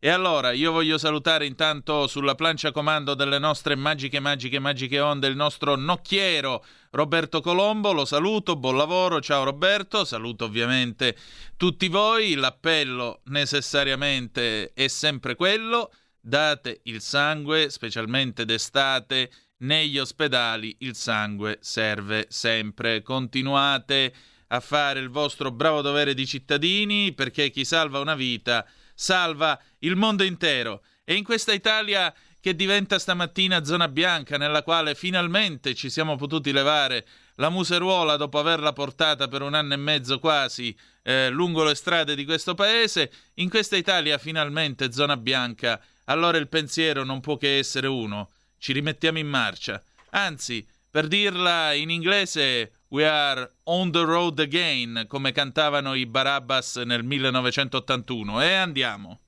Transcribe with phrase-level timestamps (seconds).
[0.00, 5.26] E allora io voglio salutare intanto sulla plancia comando delle nostre magiche, magiche, magiche onde
[5.26, 7.90] il nostro nocchiero Roberto Colombo.
[7.90, 10.04] Lo saluto, buon lavoro, ciao Roberto.
[10.04, 11.16] Saluto ovviamente
[11.56, 12.34] tutti voi.
[12.34, 19.32] L'appello necessariamente è sempre quello: date il sangue, specialmente d'estate.
[19.62, 23.02] Negli ospedali il sangue serve sempre.
[23.02, 24.14] Continuate
[24.46, 28.64] a fare il vostro bravo dovere di cittadini perché chi salva una vita
[28.98, 30.82] salva il mondo intero.
[31.04, 36.50] E in questa Italia che diventa stamattina zona bianca, nella quale finalmente ci siamo potuti
[36.50, 41.76] levare la museruola dopo averla portata per un anno e mezzo quasi eh, lungo le
[41.76, 47.36] strade di questo paese, in questa Italia finalmente zona bianca, allora il pensiero non può
[47.36, 49.80] che essere uno, ci rimettiamo in marcia.
[50.10, 56.76] Anzi, per dirla in inglese, We are on the road again, come cantavano i Barabbas
[56.76, 58.42] nel 1981.
[58.42, 59.18] E andiamo.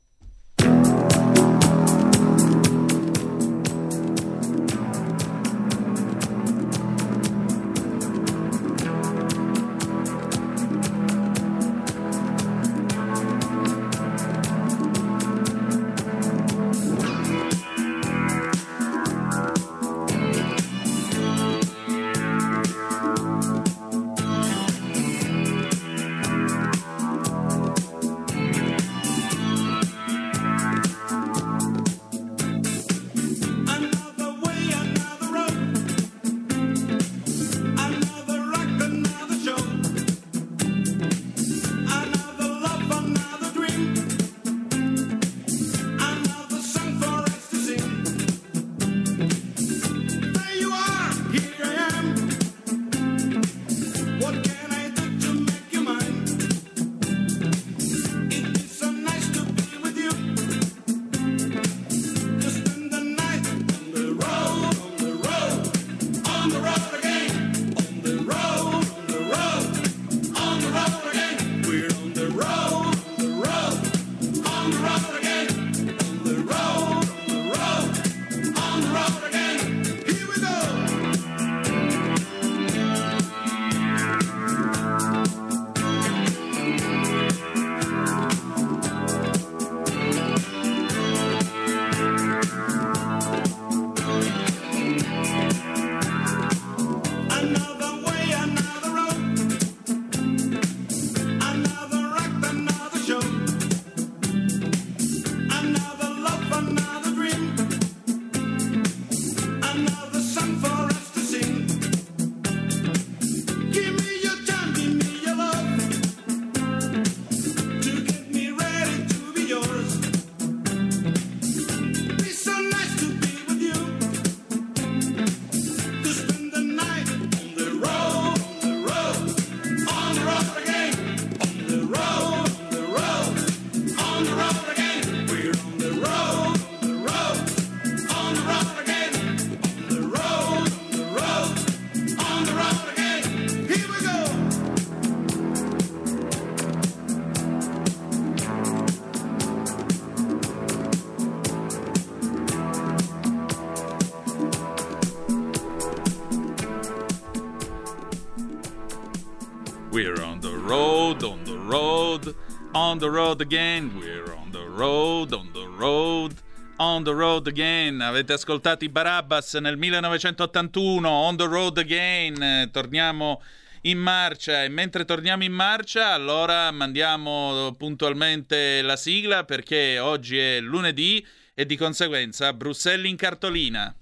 [162.98, 166.34] The road again, we're on the road, on the road,
[166.76, 168.00] on the road again.
[168.00, 172.70] Avete ascoltato i Barabbas nel 1981, on the road again.
[172.72, 173.42] Torniamo
[173.82, 180.60] in marcia e mentre torniamo in marcia allora mandiamo puntualmente la sigla perché oggi è
[180.60, 183.94] lunedì e di conseguenza Bruxelles in cartolina.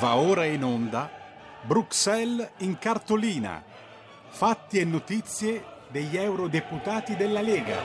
[0.00, 1.10] Va ora in onda
[1.62, 3.70] Bruxelles in cartolina
[4.34, 7.76] Fatti e notizie degli eurodeputati della Lega.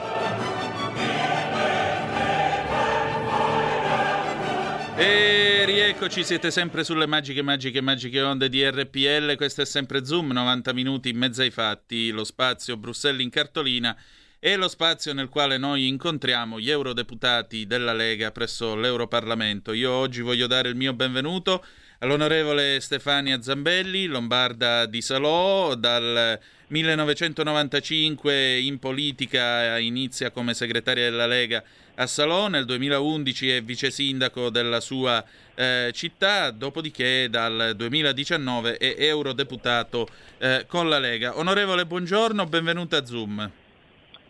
[4.96, 9.36] E rieccoci, siete sempre sulle magiche, magiche, magiche onde di RPL.
[9.36, 13.96] Questo è sempre Zoom, 90 minuti in mezzo ai fatti, lo spazio Bruxelles in cartolina.
[14.40, 19.72] è lo spazio nel quale noi incontriamo gli eurodeputati della Lega presso l'Europarlamento.
[19.72, 21.64] Io oggi voglio dare il mio benvenuto
[22.00, 31.62] all'onorevole Stefania Zambelli, lombarda di Salò, dal 1995 in politica inizia come segretaria della Lega
[31.96, 35.24] a Salò, nel 2011 è vice sindaco della sua
[35.54, 40.06] eh, città, dopodiché dal 2019 è eurodeputato
[40.38, 41.36] eh, con la Lega.
[41.36, 43.50] Onorevole, buongiorno, benvenuta a Zoom.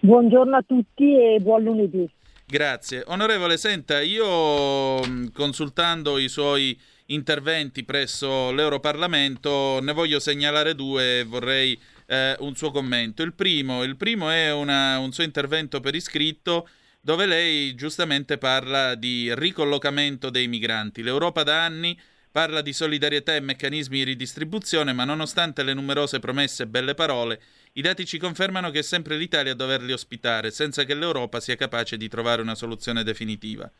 [0.00, 2.08] Buongiorno a tutti e buon lunedì.
[2.46, 3.02] Grazie.
[3.08, 5.00] Onorevole, senta, io
[5.34, 6.78] consultando i suoi
[7.10, 13.22] interventi presso l'Europarlamento ne voglio segnalare due e vorrei eh, un suo commento.
[13.22, 16.68] Il primo, il primo è una, un suo intervento per iscritto
[17.00, 21.02] dove lei giustamente parla di ricollocamento dei migranti.
[21.02, 21.98] L'Europa da anni
[22.30, 27.40] parla di solidarietà e meccanismi di ridistribuzione, ma nonostante le numerose promesse e belle parole,
[27.72, 31.56] i dati ci confermano che è sempre l'Italia a doverli ospitare, senza che l'Europa sia
[31.56, 33.70] capace di trovare una soluzione definitiva.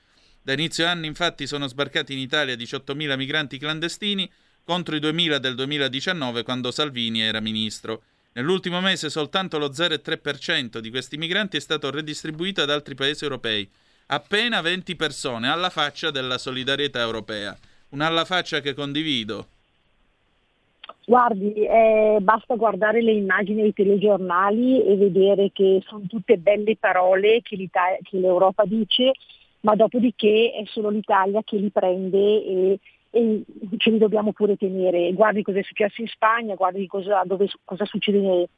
[0.42, 4.30] Da inizio anno, infatti, sono sbarcati in Italia 18.000 migranti clandestini
[4.64, 8.02] contro i 2.000 del 2019 quando Salvini era ministro.
[8.32, 13.68] Nell'ultimo mese soltanto lo 0,3% di questi migranti è stato redistribuito ad altri paesi europei.
[14.06, 17.56] Appena 20 persone, alla faccia della solidarietà europea.
[17.90, 19.48] Un'alla faccia che condivido.
[21.06, 27.40] Guardi, eh, basta guardare le immagini dei telegiornali e vedere che sono tutte belle parole
[27.42, 29.12] che, che l'Europa dice,
[29.60, 32.78] ma dopodiché è solo l'Italia che li prende e,
[33.10, 33.42] e
[33.76, 35.12] ce li dobbiamo pure tenere.
[35.12, 38.48] Guardi cosa è successo in Spagna, guardi cosa, dove, cosa succede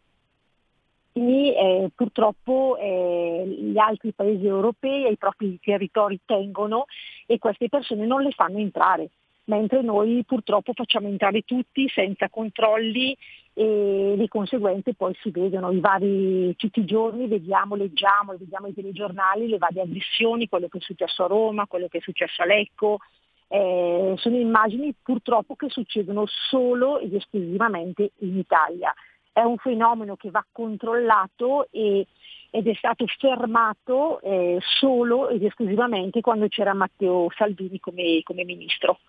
[1.13, 6.85] nei eh, purtroppo eh, gli altri paesi europei ai propri territori tengono
[7.27, 9.11] e queste persone non le fanno entrare
[9.45, 13.17] mentre noi purtroppo facciamo entrare tutti senza controlli
[13.61, 18.73] e le conseguenze poi si vedono I vari, tutti i giorni, vediamo, leggiamo, vediamo i
[18.73, 22.47] telegiornali, le varie aggressioni, quello che è successo a Roma, quello che è successo a
[22.47, 23.01] Lecco,
[23.49, 28.95] eh, sono immagini purtroppo che succedono solo ed esclusivamente in Italia.
[29.31, 32.07] È un fenomeno che va controllato e,
[32.49, 39.01] ed è stato fermato eh, solo ed esclusivamente quando c'era Matteo Salvini come, come ministro.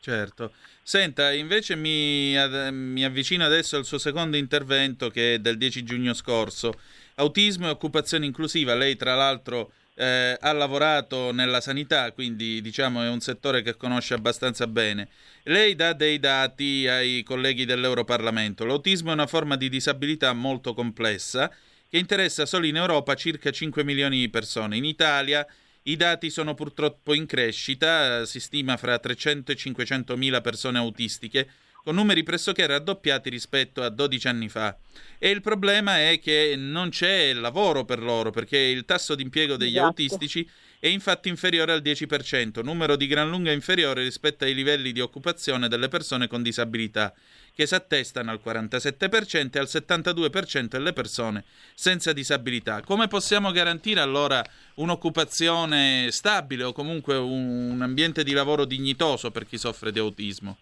[0.00, 0.52] Certo.
[0.82, 2.34] Senta, invece mi,
[2.72, 6.72] mi, avvicino adesso al suo secondo intervento che è del 10 giugno scorso.
[7.16, 8.74] Autismo e occupazione inclusiva.
[8.74, 14.14] Lei tra l'altro eh, ha lavorato nella sanità, quindi diciamo è un settore che conosce
[14.14, 15.08] abbastanza bene.
[15.42, 18.64] Lei dà dei dati ai colleghi dell'Europarlamento.
[18.64, 21.52] L'autismo è una forma di disabilità molto complessa
[21.90, 24.78] che interessa solo in Europa circa 5 milioni di persone.
[24.78, 25.46] In Italia
[25.84, 31.48] i dati sono purtroppo in crescita, si stima fra 300 e 500 mila persone autistiche,
[31.82, 34.76] con numeri pressoché raddoppiati rispetto a 12 anni fa.
[35.18, 39.56] E il problema è che non c'è lavoro per loro, perché il tasso di impiego
[39.56, 39.86] degli esatto.
[39.86, 40.48] autistici
[40.80, 45.68] è infatti inferiore al 10%, numero di gran lunga inferiore rispetto ai livelli di occupazione
[45.68, 47.12] delle persone con disabilità
[47.54, 51.44] che si attestano al 47% e al 72% delle persone
[51.74, 52.80] senza disabilità.
[52.80, 54.42] Come possiamo garantire allora
[54.76, 60.56] un'occupazione stabile o comunque un, ambiente di lavoro dignitoso per chi soffre di autismo?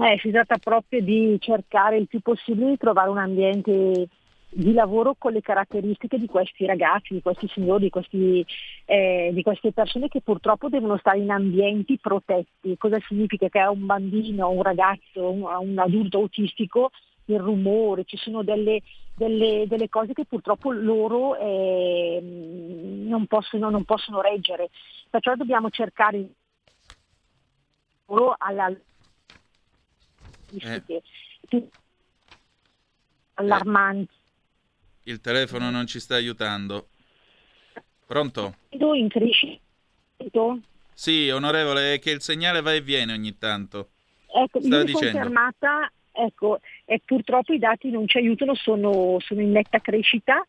[0.00, 4.08] Eh, si tratta proprio di cercare il più possibile di trovare un ambiente
[4.54, 8.44] di lavoro con le caratteristiche di questi ragazzi, di questi signori, di, questi,
[8.84, 12.76] eh, di, queste persone che purtroppo devono stare in ambienti protetti.
[12.76, 16.90] Cosa significa che a un bambino, un ragazzo, un, un adulto autistico
[17.26, 18.82] il rumore, ci sono delle,
[19.14, 24.68] delle, delle cose che purtroppo loro eh, non, possono, non, possono, reggere.
[25.08, 26.28] Perciò dobbiamo cercare
[28.06, 28.70] loro alla
[30.58, 31.02] eh.
[33.34, 34.20] allarmanti
[35.04, 36.88] il telefono non ci sta aiutando.
[38.06, 38.56] Pronto?
[38.70, 39.60] In crescita.
[40.92, 43.88] Sì, onorevole, è che il segnale va e viene ogni tanto.
[44.32, 49.50] Ecco, Stava io confermata, ecco, e purtroppo i dati non ci aiutano, sono, sono in
[49.50, 50.44] netta crescita.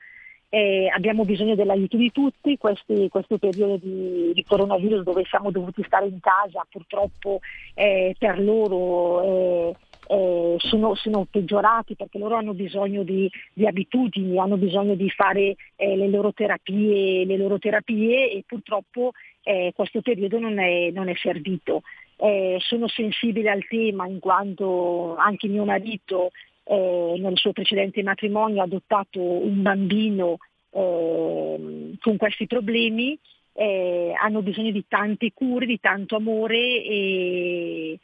[0.50, 5.84] Eh, abbiamo bisogno dell'aiuto di tutti, questi, questo periodo di, di, coronavirus dove siamo dovuti
[5.84, 7.40] stare in casa purtroppo
[7.74, 9.76] eh, per loro eh,
[10.14, 15.56] eh, sono, sono, peggiorati perché loro hanno bisogno di, di abitudini, hanno bisogno di fare
[15.76, 21.10] eh, le, loro terapie, le, loro terapie, e purtroppo eh, questo periodo non è, non
[21.10, 21.82] è servito.
[22.18, 26.30] Eh, sono sensibile al tema in quanto anche mio marito
[26.64, 30.38] eh, nel suo precedente matrimonio ha adottato un bambino
[30.70, 33.18] ehm, con questi problemi
[33.54, 38.00] eh, hanno bisogno di tante cure, di tanto amore e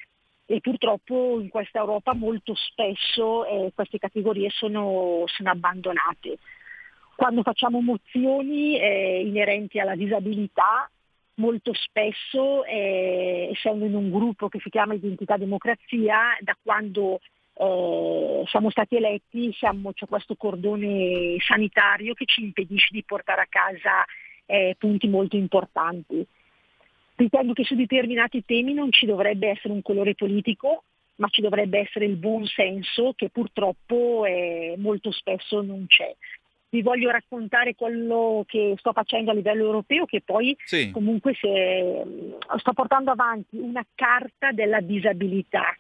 [0.52, 6.40] e purtroppo in questa Europa molto spesso eh, queste categorie sono, sono abbandonate.
[7.16, 10.90] quando facciamo mozioni eh, inerenti alla disabilità,
[11.36, 17.20] molto spesso, eh, essendo in un gruppo che si chiama Identità Democrazia, da quando
[17.54, 23.48] eh, siamo stati eletti siamo, c'è questo cordone sanitario che ci impedisce di portare a
[23.48, 24.04] casa
[24.48, 26.26] eh, punti molto importanti.
[27.20, 30.86] Ritengo che su determinati temi non ci dovrebbe essere un colore politico,
[31.16, 36.16] ma ci dovrebbe essere il buon senso che purtroppo eh, molto spesso non c'è.
[36.70, 40.92] Vi voglio raccontare quello che sto facendo a livello europeo, che poi sì.
[40.92, 42.06] comunque se,
[42.56, 45.76] sto portando avanti una carta della disabilità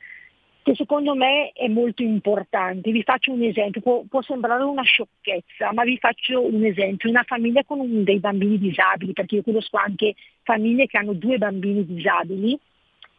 [0.61, 2.91] che secondo me è molto importante.
[2.91, 7.09] Vi faccio un esempio, può, può, sembrare una sciocchezza, ma vi faccio un esempio.
[7.09, 11.37] Una famiglia con un, dei bambini disabili, perché io conosco anche famiglie che hanno due
[11.37, 12.59] bambini disabili,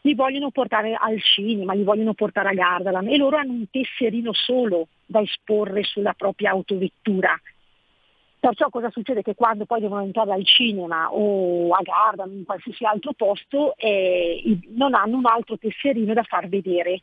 [0.03, 4.33] li vogliono portare al cinema, li vogliono portare a Gardaland e loro hanno un tesserino
[4.33, 7.39] solo da esporre sulla propria autovettura.
[8.39, 9.21] Perciò cosa succede?
[9.21, 14.59] Che quando poi devono entrare al cinema o a Gardaland, in qualsiasi altro posto, eh,
[14.69, 17.03] non hanno un altro tesserino da far vedere.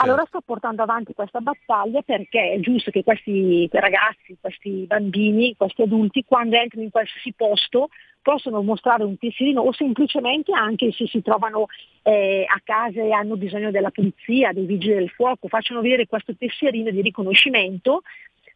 [0.00, 5.82] Allora sto portando avanti questa battaglia perché è giusto che questi ragazzi, questi bambini, questi
[5.82, 7.88] adulti, quando entrano in qualsiasi posto,
[8.22, 11.66] possono mostrare un tesserino o semplicemente anche se si trovano
[12.02, 16.36] eh, a casa e hanno bisogno della polizia, dei vigili del fuoco, facciano vedere questo
[16.36, 18.02] tesserino di riconoscimento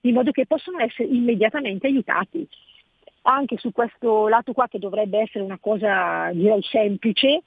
[0.03, 2.47] in modo che possano essere immediatamente aiutati.
[3.23, 7.43] Anche su questo lato qua che dovrebbe essere una cosa direi semplice,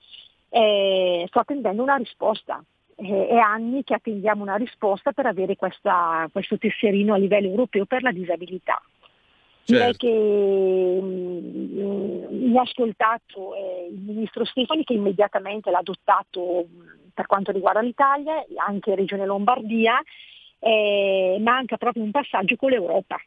[0.50, 2.62] eh, sto attendendo una risposta
[2.96, 8.02] è anni che attendiamo una risposta per avere questa, questo tesserino a livello europeo per
[8.02, 8.82] la disabilità.
[9.66, 9.74] Certo.
[9.74, 16.68] Direi che mh, mm, mi ha ascoltato eh, il ministro Stefani che immediatamente l'ha adottato
[16.70, 20.00] mh, per quanto riguarda l'Italia, anche Regione Lombardia,
[20.60, 23.18] eh, manca proprio un passaggio con l'Europa.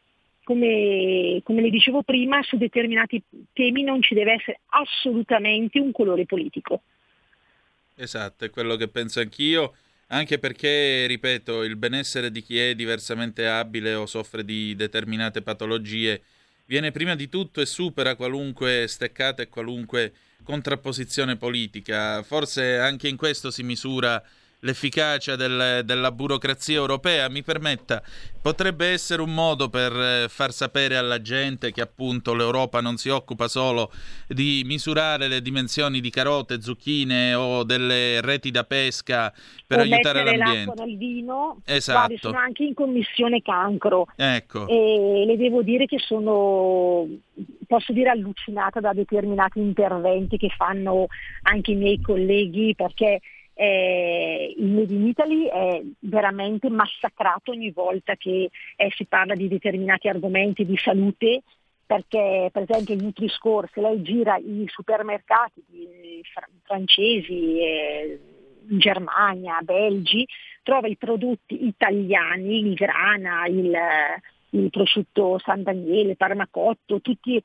[0.44, 3.22] Come, come le dicevo prima, su determinati
[3.52, 6.82] temi non ci deve essere assolutamente un colore politico.
[8.00, 9.74] Esatto, è quello che penso anch'io,
[10.08, 16.22] anche perché, ripeto, il benessere di chi è diversamente abile o soffre di determinate patologie
[16.66, 20.12] viene prima di tutto e supera qualunque steccata e qualunque
[20.44, 22.22] contrapposizione politica.
[22.22, 24.22] Forse anche in questo si misura
[24.60, 28.02] l'efficacia del, della burocrazia europea, mi permetta,
[28.40, 33.08] potrebbe essere un modo per eh, far sapere alla gente che appunto l'Europa non si
[33.08, 33.90] occupa solo
[34.26, 39.32] di misurare le dimensioni di carote, zucchine o delle reti da pesca
[39.66, 40.66] per o aiutare l'ambiente.
[40.66, 41.60] L'acqua nel vino.
[41.64, 42.16] Esatto.
[42.18, 44.06] Sono anche in commissione cancro.
[44.16, 44.66] Ecco.
[44.66, 47.06] E le devo dire che sono
[47.66, 51.06] posso dire allucinata da determinati interventi che fanno
[51.42, 53.20] anche i miei colleghi perché
[53.60, 59.48] eh, il Made in Italy è veramente massacrato ogni volta che eh, si parla di
[59.48, 61.42] determinati argomenti di salute
[61.84, 65.64] perché per esempio il Nutri-Score, se lei gira i supermercati
[66.22, 68.20] fr- francesi, eh,
[68.62, 70.24] Germania, Belgi,
[70.62, 73.74] trova i prodotti italiani, il grana, il,
[74.50, 77.42] il prosciutto San Daniele, Parmacotto, tutti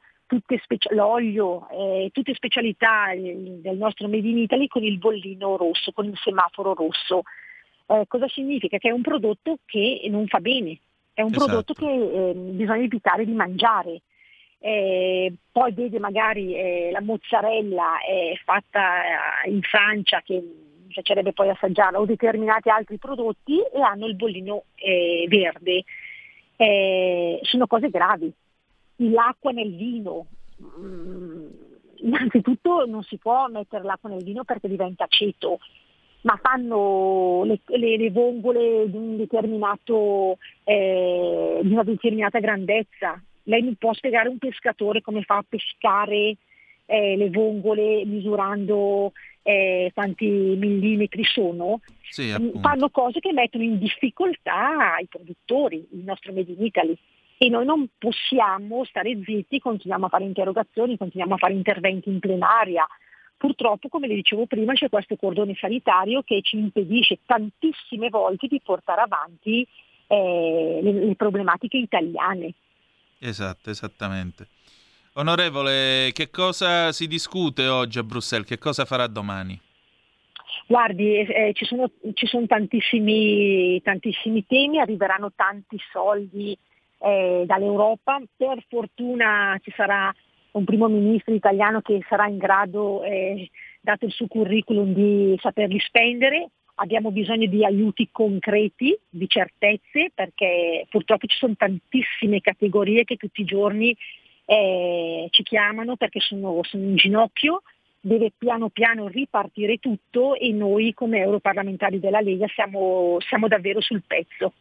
[0.61, 5.91] speci- l'olio, eh, tutte specialità eh, del nostro Made in Italy con il bollino rosso,
[5.91, 7.23] con il semaforo rosso.
[7.87, 8.77] Eh, cosa significa?
[8.77, 10.77] Che è un prodotto che non fa bene,
[11.13, 11.45] è un esatto.
[11.45, 14.01] prodotto che eh, bisogna evitare di mangiare.
[14.59, 17.97] Eh, poi vede magari eh, la mozzarella
[18.45, 19.01] fatta
[19.45, 20.41] in Francia che
[20.87, 24.63] piacerebbe poi assaggiarla o determinati altri prodotti e hanno il bollino
[25.27, 25.83] verde.
[27.41, 28.31] sono cose gravi,
[29.11, 30.27] l'acqua nel vino.
[30.79, 31.47] Mm,
[31.97, 35.59] innanzitutto non si può mettere l'acqua nel vino perché diventa aceto,
[36.21, 43.21] ma fanno le, le, le vongole di, un determinato, eh, di una determinata grandezza.
[43.43, 46.37] Lei mi può spiegare un pescatore come fa a pescare
[46.85, 51.81] eh, le vongole misurando eh, quanti millimetri sono?
[52.09, 56.97] Sì, fanno cose che mettono in difficoltà i produttori, il nostro Made in Italy
[57.37, 62.19] e noi non possiamo stare zitti, continuiamo a fare interrogazioni, continuiamo a fare interventi in
[62.19, 62.85] plenaria.
[63.35, 68.61] Purtroppo, come le dicevo prima, c'è questo cordone sanitario che ci impedisce tantissime volte di
[68.63, 69.67] portare avanti
[70.07, 72.53] eh, le, le problematiche italiane.
[73.19, 74.47] Esatto, esattamente.
[75.15, 78.47] Onorevole, che cosa si discute oggi a Bruxelles?
[78.47, 79.59] Che cosa farà domani?
[80.65, 86.57] Guardi, eh, ci, sono, ci sono tantissimi, tantissimi, temi, arriveranno tanti soldi
[87.03, 88.21] eh, dall'Europa.
[88.35, 90.13] Per fortuna ci sarà
[90.51, 93.49] un primo ministro italiano che sarà in grado, eh,
[93.81, 96.49] dato il suo curriculum, di saperli spendere.
[96.75, 103.41] abbiamo bisogno di aiuti concreti, di certezze, perché purtroppo ci sono tantissime categorie che tutti
[103.41, 103.95] i giorni
[104.45, 107.61] eh, ci chiamano perché sono, sono in ginocchio,
[107.99, 114.03] deve piano piano ripartire tutto e noi come europarlamentari della Lega siamo, siamo davvero sul
[114.05, 114.53] pezzo.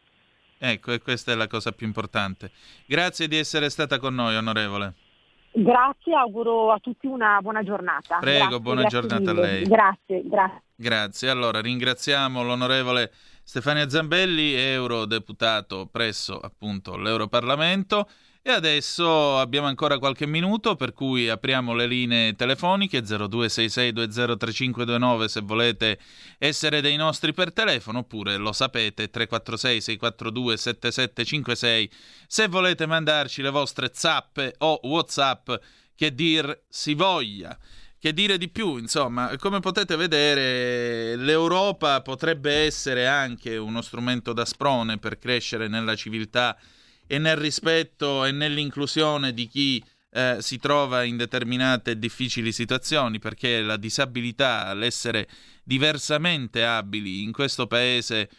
[0.65, 2.51] Ecco, e questa è la cosa più importante.
[2.85, 4.93] Grazie di essere stata con noi, onorevole.
[5.51, 8.19] Grazie, auguro a tutti una buona giornata.
[8.19, 9.43] Prego, grazie, buona grazie giornata mille.
[9.45, 9.63] a lei.
[9.65, 10.61] Grazie, grazie.
[10.73, 11.29] Grazie.
[11.29, 13.11] Allora, ringraziamo l'onorevole
[13.43, 18.07] Stefania Zambelli, eurodeputato presso appunto l'Europarlamento.
[18.45, 25.97] E adesso abbiamo ancora qualche minuto, per cui apriamo le linee telefoniche 0266203529 se volete
[26.37, 31.89] essere dei nostri per telefono, oppure lo sapete 346 642 7756
[32.27, 35.49] se volete mandarci le vostre zappe o whatsapp
[35.95, 37.57] che dir si voglia.
[37.97, 44.43] Che dire di più, insomma, come potete vedere, l'Europa potrebbe essere anche uno strumento da
[44.43, 46.57] sprone per crescere nella civiltà
[47.07, 53.61] e nel rispetto e nell'inclusione di chi eh, si trova in determinate difficili situazioni, perché
[53.61, 55.27] la disabilità, l'essere
[55.63, 58.29] diversamente abili in questo paese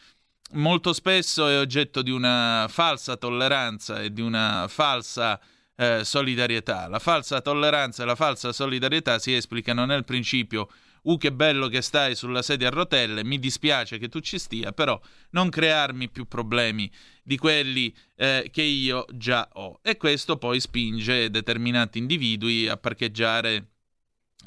[0.52, 5.40] molto spesso è oggetto di una falsa tolleranza e di una falsa
[5.76, 6.87] eh, solidarietà.
[6.88, 10.68] La falsa tolleranza e la falsa solidarietà si esplicano nel principio
[11.04, 14.73] Uh, che bello che stai sulla sedia a rotelle, mi dispiace che tu ci stia,
[14.73, 16.90] però non crearmi più problemi
[17.23, 19.80] di quelli eh, che io già ho.
[19.82, 23.68] E questo poi spinge determinati individui a parcheggiare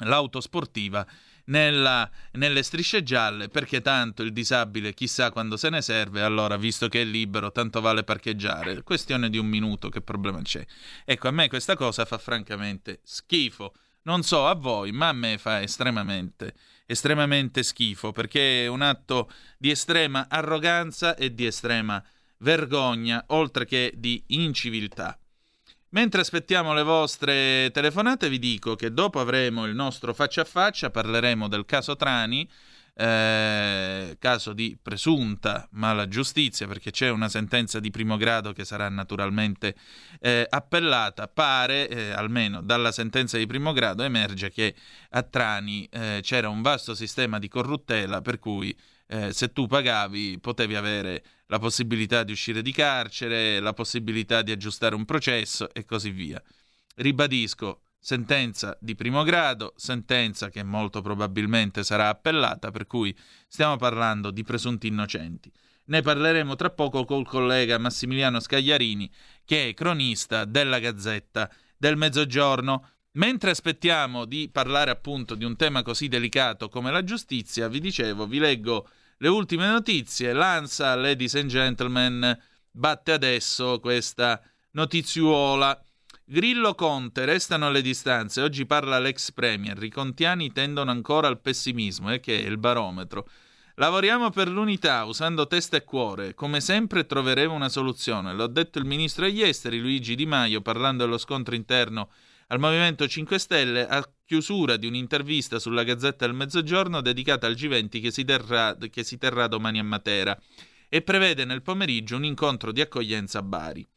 [0.00, 1.06] l'auto sportiva
[1.48, 6.88] nella, nelle strisce gialle perché tanto il disabile chissà quando se ne serve, allora visto
[6.88, 8.82] che è libero tanto vale parcheggiare.
[8.82, 10.64] Questione di un minuto, che problema c'è?
[11.04, 13.74] Ecco, a me questa cosa fa francamente schifo.
[14.08, 16.54] Non so a voi, ma a me fa estremamente,
[16.86, 22.02] estremamente schifo perché è un atto di estrema arroganza e di estrema
[22.38, 25.18] vergogna, oltre che di inciviltà.
[25.90, 30.88] Mentre aspettiamo le vostre telefonate, vi dico che dopo avremo il nostro faccia a faccia,
[30.88, 32.48] parleremo del caso Trani
[33.00, 38.88] eh, caso di presunta mala giustizia, perché c'è una sentenza di primo grado che sarà
[38.88, 39.76] naturalmente
[40.20, 44.74] eh, appellata, pare, eh, almeno dalla sentenza di primo grado, emerge che
[45.10, 50.40] a Trani eh, c'era un vasto sistema di corruttela per cui eh, se tu pagavi
[50.40, 55.84] potevi avere la possibilità di uscire di carcere, la possibilità di aggiustare un processo e
[55.84, 56.42] così via.
[56.96, 63.14] Ribadisco, sentenza di primo grado, sentenza che molto probabilmente sarà appellata, per cui
[63.46, 65.52] stiamo parlando di presunti innocenti.
[65.88, 69.12] Ne parleremo tra poco col collega Massimiliano Scagliarini,
[69.44, 72.92] che è cronista della Gazzetta del Mezzogiorno.
[73.12, 78.26] Mentre aspettiamo di parlare appunto di un tema così delicato come la giustizia, vi dicevo,
[78.26, 80.32] vi leggo le ultime notizie.
[80.32, 82.38] L'ANSA, ladies and gentlemen,
[82.70, 84.40] batte adesso questa
[84.70, 85.78] notiziuola.
[86.30, 88.42] Grillo Conte restano le distanze.
[88.42, 89.82] Oggi parla l'ex premier.
[89.82, 93.26] I contiani tendono ancora al pessimismo, eh, che è il barometro.
[93.76, 96.34] Lavoriamo per l'unità usando testa e cuore.
[96.34, 98.34] Come sempre troveremo una soluzione.
[98.34, 102.10] L'ha detto il ministro degli esteri Luigi Di Maio parlando dello scontro interno
[102.48, 108.02] al Movimento 5 Stelle a chiusura di un'intervista sulla Gazzetta del Mezzogiorno dedicata al G20
[108.02, 110.38] che si terrà, che si terrà domani a Matera
[110.90, 113.88] e prevede nel pomeriggio un incontro di accoglienza a Bari.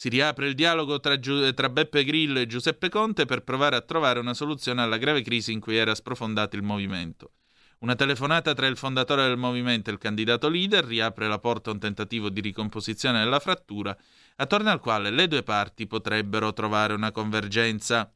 [0.00, 3.82] Si riapre il dialogo tra, Giu- tra, Beppe Grillo e Giuseppe Conte per provare a
[3.82, 7.32] trovare una soluzione alla grave crisi in cui era sprofondato il movimento.
[7.80, 11.74] Una telefonata tra il fondatore del movimento e il candidato leader riapre la porta a
[11.74, 13.94] un tentativo di ricomposizione della frattura,
[14.36, 18.10] attorno al quale le due parti potrebbero trovare una convergenza.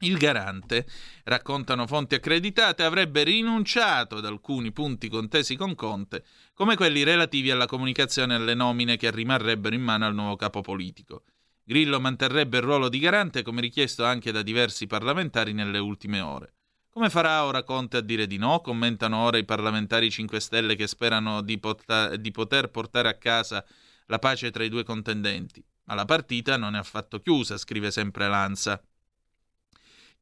[0.00, 0.86] Il garante,
[1.24, 7.64] raccontano fonti accreditate, avrebbe rinunciato ad alcuni punti contesi con Conte, come quelli relativi alla
[7.64, 11.22] comunicazione e alle nomine che rimarrebbero in mano al nuovo capo politico.
[11.64, 16.52] Grillo manterrebbe il ruolo di garante come richiesto anche da diversi parlamentari nelle ultime ore.
[16.90, 18.60] Come farà ora Conte a dire di no?
[18.60, 23.64] Commentano ora i parlamentari 5 Stelle che sperano di, pot- di poter portare a casa
[24.06, 25.64] la pace tra i due contendenti.
[25.84, 28.80] Ma la partita non è affatto chiusa, scrive sempre Lanza.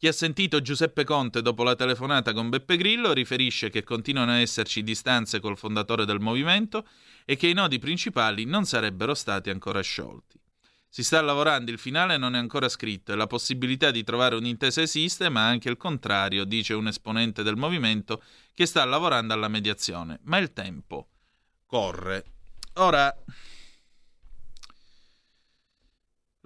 [0.05, 4.38] Chi ha sentito Giuseppe Conte dopo la telefonata con Beppe Grillo riferisce che continuano a
[4.38, 6.87] esserci distanze col fondatore del movimento
[7.25, 10.38] e che i nodi principali non sarebbero stati ancora sciolti.
[10.90, 14.83] Si sta lavorando, il finale non è ancora scritto e la possibilità di trovare un'intesa
[14.83, 20.19] esiste, ma anche il contrario, dice un esponente del movimento che sta lavorando alla mediazione.
[20.25, 21.09] Ma il tempo
[21.64, 22.25] corre.
[22.75, 23.11] Ora,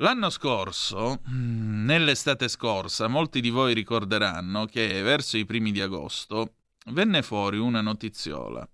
[0.01, 6.55] L'anno scorso, mm, nell'estate scorsa, molti di voi ricorderanno che verso i primi di agosto
[6.93, 8.69] venne fuori una notiziola.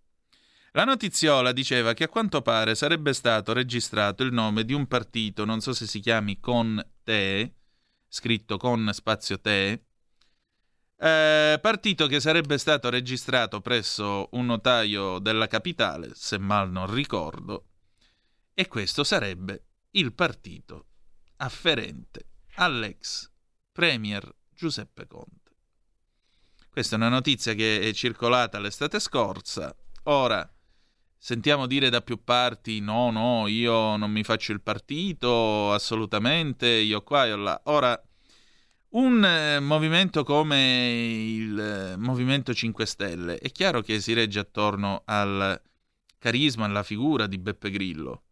[0.72, 5.46] La notiziola diceva che a quanto pare sarebbe stato registrato il nome di un partito,
[5.46, 7.54] non so se si chiami Con Te,
[8.06, 9.84] scritto con spazio Te,
[10.98, 17.68] eh, partito che sarebbe stato registrato presso un notaio della capitale, se mal non ricordo,
[18.52, 20.88] e questo sarebbe il partito
[21.36, 23.30] afferente all'ex
[23.72, 25.50] premier Giuseppe Conte.
[26.70, 29.74] Questa è una notizia che è circolata l'estate scorsa.
[30.04, 30.48] Ora
[31.16, 37.02] sentiamo dire da più parti: no, no, io non mi faccio il partito, assolutamente, io
[37.02, 37.60] qua, io là.
[37.66, 38.00] Ora,
[38.90, 45.02] un eh, movimento come il eh, Movimento 5 Stelle è chiaro che si regge attorno
[45.04, 45.60] al
[46.18, 48.23] carisma, alla figura di Beppe Grillo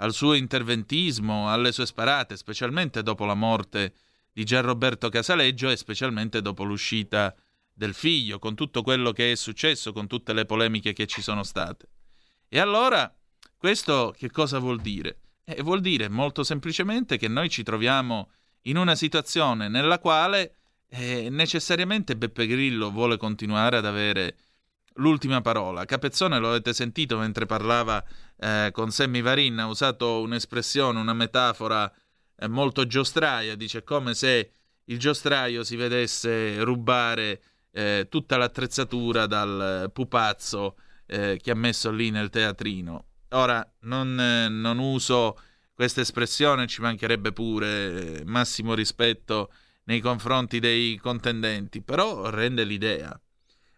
[0.00, 3.94] al suo interventismo, alle sue sparate, specialmente dopo la morte
[4.32, 7.34] di Gianroberto Casaleggio e specialmente dopo l'uscita
[7.72, 11.42] del figlio, con tutto quello che è successo, con tutte le polemiche che ci sono
[11.42, 11.88] state.
[12.48, 13.12] E allora,
[13.56, 15.20] questo che cosa vuol dire?
[15.44, 18.30] Eh, vuol dire molto semplicemente che noi ci troviamo
[18.62, 20.56] in una situazione nella quale
[20.88, 24.36] eh, necessariamente Beppe Grillo vuole continuare ad avere
[24.94, 25.84] l'ultima parola.
[25.84, 28.04] Capezzone lo avete sentito mentre parlava
[28.38, 31.90] eh, con Sammy Varin, ha usato un'espressione, una metafora
[32.36, 34.52] eh, molto giostraia, dice come se
[34.84, 40.76] il giostraio si vedesse rubare eh, tutta l'attrezzatura dal pupazzo
[41.06, 43.04] eh, che ha messo lì nel teatrino.
[43.30, 45.38] Ora, non, non uso
[45.72, 49.52] questa espressione, ci mancherebbe pure eh, massimo rispetto
[49.84, 53.18] nei confronti dei contendenti, però rende l'idea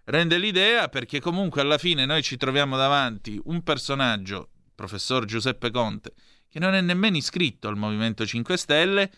[0.04, 5.70] rende l'idea perché comunque alla fine noi ci troviamo davanti un personaggio, il professor Giuseppe
[5.70, 6.12] Conte,
[6.48, 9.10] che non è nemmeno iscritto al Movimento 5 Stelle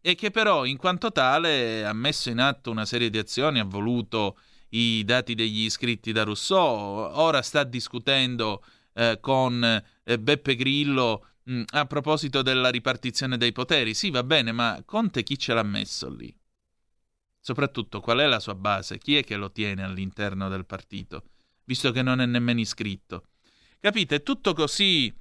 [0.00, 3.64] e che però in quanto tale ha messo in atto una serie di azioni, ha
[3.64, 4.38] voluto
[4.70, 8.62] i dati degli iscritti da Rousseau, ora sta discutendo
[8.94, 9.62] eh, con
[10.04, 13.94] eh, Beppe Grillo mh, a proposito della ripartizione dei poteri.
[13.94, 16.34] Sì, va bene, ma Conte chi ce l'ha messo lì?
[17.40, 21.24] Soprattutto qual è la sua base, chi è che lo tiene all'interno del partito,
[21.64, 23.24] visto che non è nemmeno iscritto.
[23.80, 24.16] Capite?
[24.16, 25.12] È tutto così,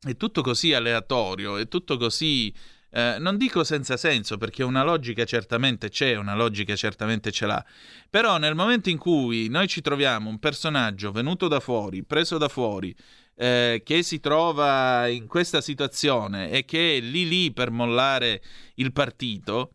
[0.00, 2.52] è tutto così aleatorio, è tutto così...
[2.94, 7.64] Eh, non dico senza senso, perché una logica certamente c'è, una logica certamente ce l'ha.
[8.10, 12.48] Però nel momento in cui noi ci troviamo un personaggio venuto da fuori, preso da
[12.48, 12.94] fuori,
[13.34, 18.42] eh, che si trova in questa situazione e che è lì lì per mollare
[18.74, 19.70] il partito,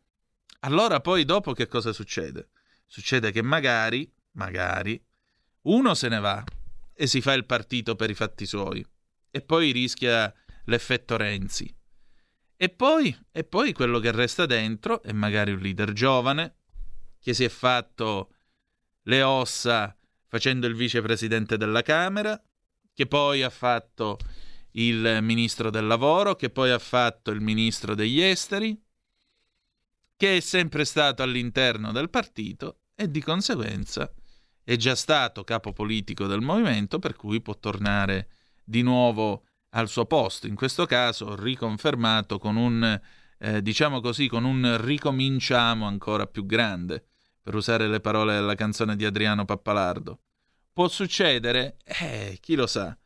[0.59, 2.49] allora poi dopo che cosa succede?
[2.85, 5.01] Succede che magari, magari,
[5.63, 6.43] uno se ne va
[6.93, 8.85] e si fa il partito per i fatti suoi
[9.29, 10.33] e poi rischia
[10.65, 11.73] l'effetto Renzi.
[12.55, 16.55] E poi, e poi quello che resta dentro è magari un leader giovane
[17.19, 18.33] che si è fatto
[19.03, 19.95] le ossa
[20.27, 22.41] facendo il vicepresidente della Camera,
[22.93, 24.17] che poi ha fatto
[24.71, 28.79] il ministro del lavoro, che poi ha fatto il ministro degli esteri,
[30.17, 34.11] che è sempre stato all'interno del partito e di conseguenza
[34.63, 38.27] è già stato capo politico del movimento, per cui può tornare
[38.65, 42.99] di nuovo al suo posto, in questo caso riconfermato con un,
[43.37, 47.05] eh, diciamo così, con un ricominciamo ancora più grande,
[47.41, 50.19] per usare le parole della canzone di Adriano Pappalardo.
[50.73, 51.77] Può succedere?
[51.85, 52.97] Eh, chi lo sa.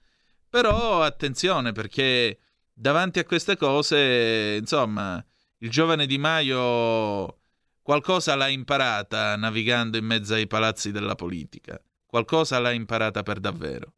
[0.50, 2.40] Però attenzione perché
[2.74, 5.24] davanti a queste cose, insomma,
[5.64, 7.40] il giovane Di Maio
[7.82, 11.80] qualcosa l'ha imparata navigando in mezzo ai palazzi della politica.
[12.06, 13.94] Qualcosa l'ha imparata per davvero.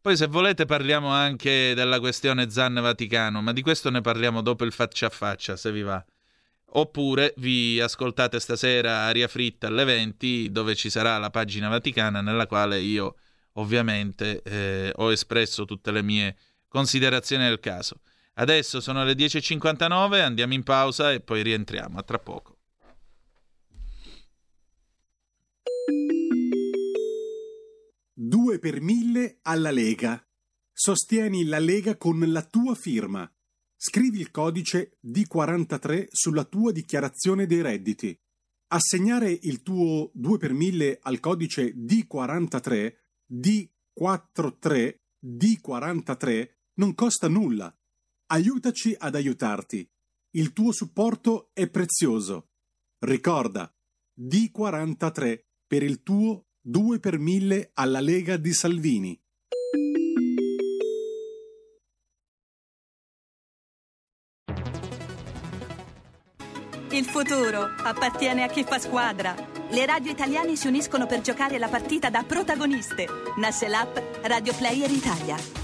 [0.00, 4.64] Poi se volete parliamo anche della questione Zan Vaticano, ma di questo ne parliamo dopo
[4.64, 6.04] il faccia a faccia, se vi va.
[6.76, 12.46] Oppure vi ascoltate stasera Aria Fritta alle 20, dove ci sarà la pagina vaticana nella
[12.46, 13.16] quale io
[13.52, 16.36] ovviamente eh, ho espresso tutte le mie
[16.68, 18.00] considerazioni del caso.
[18.36, 21.98] Adesso sono le 10.59, andiamo in pausa e poi rientriamo.
[21.98, 22.58] A tra poco.
[28.12, 30.20] Due per mille alla Lega.
[30.72, 33.30] Sostieni la Lega con la tua firma.
[33.76, 38.18] Scrivi il codice D43 sulla tua dichiarazione dei redditi.
[38.68, 42.94] Assegnare il tuo 2 per 1000 al codice D43,
[43.32, 47.72] D43, D43 non costa nulla
[48.26, 49.86] Aiutaci ad aiutarti.
[50.36, 52.48] Il tuo supporto è prezioso.
[53.00, 53.72] Ricorda,
[54.18, 59.20] D43 per il tuo 2 per 1000 alla Lega di Salvini.
[66.90, 69.34] Il futuro appartiene a chi fa squadra
[69.70, 73.06] Le radio italiane si uniscono per giocare la partita da protagoniste.
[73.38, 75.63] Nasce l'app Radio Player Italia.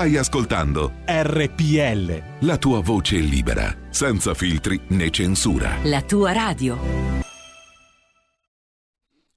[0.00, 2.46] Stai ascoltando RPL.
[2.46, 5.76] La tua voce libera, senza filtri né censura.
[5.82, 6.78] La tua radio.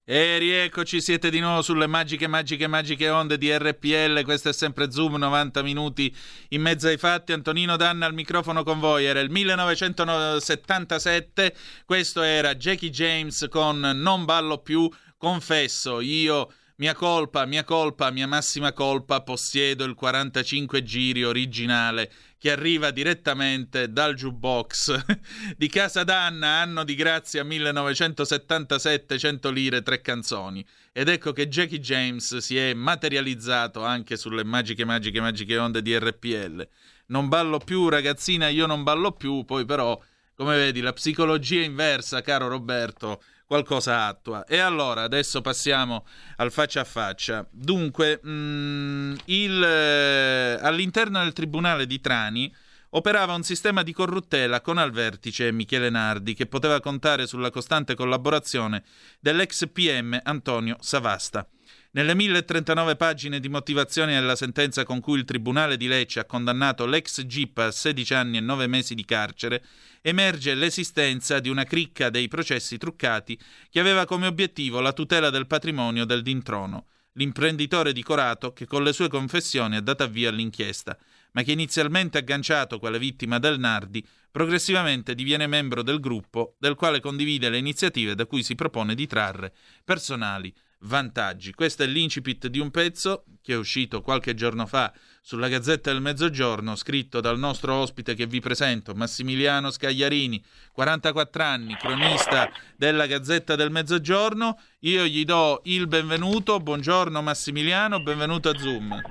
[0.05, 4.23] E rieccoci, siete di nuovo sulle magiche, magiche, magiche onde di RPL.
[4.23, 6.15] Questo è sempre Zoom, 90 minuti
[6.51, 7.33] in mezzo ai fatti.
[7.33, 9.03] Antonino Danna al microfono con voi.
[9.03, 11.53] Era il 1977.
[11.85, 14.89] Questo era Jackie James con Non ballo più.
[15.17, 22.51] Confesso, io mia colpa, mia colpa, mia massima colpa, possiedo il 45 giri originale che
[22.51, 25.05] arriva direttamente dal jukebox
[25.55, 30.65] di Casa Danna, anno di grazia 1977, 100 lire, tre canzoni.
[30.91, 35.97] Ed ecco che Jackie James si è materializzato anche sulle magiche, magiche, magiche onde di
[35.97, 36.67] RPL.
[37.05, 39.97] Non ballo più, ragazzina, io non ballo più, poi però,
[40.35, 43.21] come vedi, la psicologia inversa, caro Roberto,
[43.53, 44.45] qualcosa attua.
[44.45, 47.45] E allora, adesso passiamo al faccia a faccia.
[47.51, 52.51] Dunque, mh, mm, il, eh, all'interno del tribunale di Trani
[52.95, 57.93] operava un sistema di corruttela con al vertice Michele Nardi, che poteva contare sulla costante
[57.93, 58.83] collaborazione
[59.19, 61.47] dell'ex PM Antonio Savasta.
[61.95, 66.87] Nelle 1039 pagine di motivazioni della sentenza con cui il Tribunale di Lecce ha condannato
[66.87, 69.63] l'ex GIP a 16 anni e 9 mesi di carcere,
[70.01, 75.45] emerge l'esistenza di una cricca dei processi truccati che aveva come obiettivo la tutela del
[75.45, 76.87] patrimonio del dintrono.
[77.15, 80.97] l'imprenditore di Corato che con le sue confessioni ha dato avvio all'inchiesta,
[81.33, 86.99] ma che inizialmente agganciato quale vittima del Nardi, progressivamente diviene membro del gruppo del quale
[86.99, 89.53] condivide le iniziative da cui si propone di trarre
[89.83, 90.51] personali
[90.83, 91.53] vantaggi.
[91.53, 94.91] Questo è l'incipit di un pezzo che è uscito qualche giorno fa
[95.21, 100.43] sulla Gazzetta del Mezzogiorno, scritto dal nostro ospite che vi presento, Massimiliano Scagliarini,
[100.73, 104.57] 44 anni, cronista della Gazzetta del Mezzogiorno.
[104.79, 106.59] Io gli do il benvenuto.
[106.59, 109.01] Buongiorno Massimiliano, benvenuto a Zoom.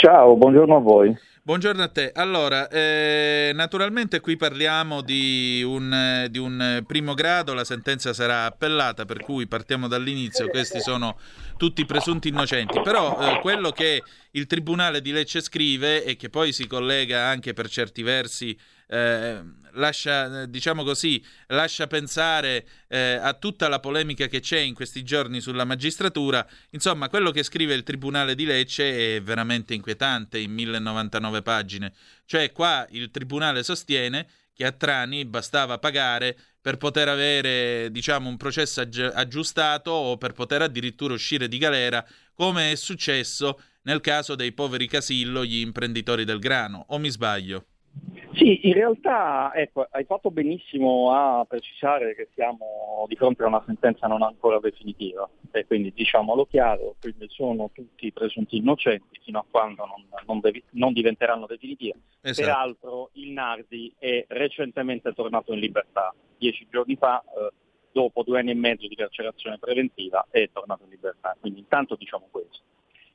[0.00, 1.16] Ciao, buongiorno a voi.
[1.46, 2.10] Buongiorno a te.
[2.14, 8.46] Allora, eh, naturalmente qui parliamo di un, eh, di un, primo grado, la sentenza sarà
[8.46, 11.18] appellata, per cui partiamo dall'inizio, questi sono
[11.58, 16.50] tutti presunti innocenti, però eh, quello che il Tribunale di Lecce scrive e che poi
[16.50, 19.42] si collega anche per certi versi eh,
[19.74, 25.40] lascia, diciamo così, lascia pensare eh, a tutta la polemica che c'è in questi giorni
[25.40, 26.46] sulla magistratura.
[26.70, 31.92] Insomma, quello che scrive il Tribunale di Lecce è veramente inquietante in 1099 pagine.
[32.24, 38.36] Cioè, qua il Tribunale sostiene che a Trani bastava pagare per poter avere, diciamo, un
[38.36, 44.34] processo aggi- aggiustato o per poter addirittura uscire di galera, come è successo nel caso
[44.34, 46.86] dei poveri Casillo, gli imprenditori del grano.
[46.88, 47.66] O mi sbaglio?
[48.34, 53.62] Sì, in realtà ecco, hai fatto benissimo a precisare che siamo di fronte a una
[53.64, 59.44] sentenza non ancora definitiva e quindi diciamolo chiaro, quindi sono tutti presunti innocenti fino a
[59.48, 61.98] quando non, non, devi, non diventeranno definitive.
[62.22, 62.46] Esatto.
[62.46, 67.52] Peraltro il Nardi è recentemente tornato in libertà, dieci giorni fa, eh,
[67.92, 72.26] dopo due anni e mezzo di carcerazione preventiva è tornato in libertà, quindi intanto diciamo
[72.32, 72.62] questo.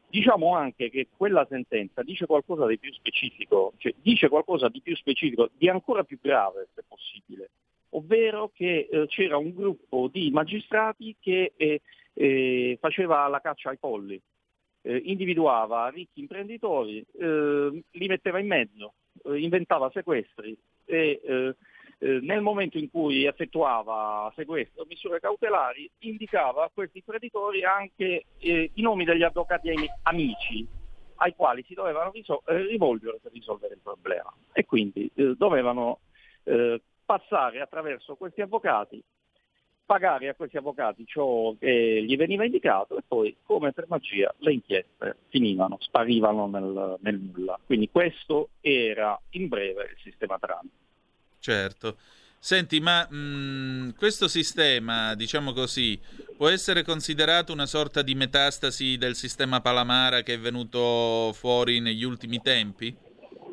[0.09, 4.95] Diciamo anche che quella sentenza dice qualcosa di più specifico, cioè dice qualcosa di più
[4.95, 7.51] specifico, di ancora più grave se possibile,
[7.91, 11.81] ovvero che eh, c'era un gruppo di magistrati che eh,
[12.13, 14.19] eh, faceva la caccia ai polli,
[14.81, 18.93] eh, individuava ricchi imprenditori, eh, li metteva in mezzo,
[19.25, 21.21] eh, inventava sequestri e
[21.99, 28.71] eh, nel momento in cui effettuava sequestro misure cautelari indicava a questi creditori anche eh,
[28.73, 29.69] i nomi degli avvocati
[30.03, 30.65] amici
[31.15, 35.99] ai quali si dovevano risol- eh, rivolgere per risolvere il problema e quindi eh, dovevano
[36.43, 39.03] eh, passare attraverso questi avvocati
[39.89, 44.53] pagare a questi avvocati ciò che gli veniva indicato e poi, come per magia, le
[44.53, 47.59] inchieste finivano, sparivano nel, nel nulla.
[47.65, 50.69] Quindi questo era in breve il sistema Trump.
[51.39, 51.97] Certo.
[52.41, 55.99] Senti, ma mh, mm, questo sistema, diciamo così,
[56.37, 62.03] può essere considerato una sorta di metastasi del sistema Palamara che è venuto fuori negli
[62.03, 62.95] ultimi tempi?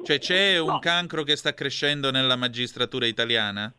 [0.04, 3.74] Cioè c'è un cancro che sta crescendo nella magistratura italiana?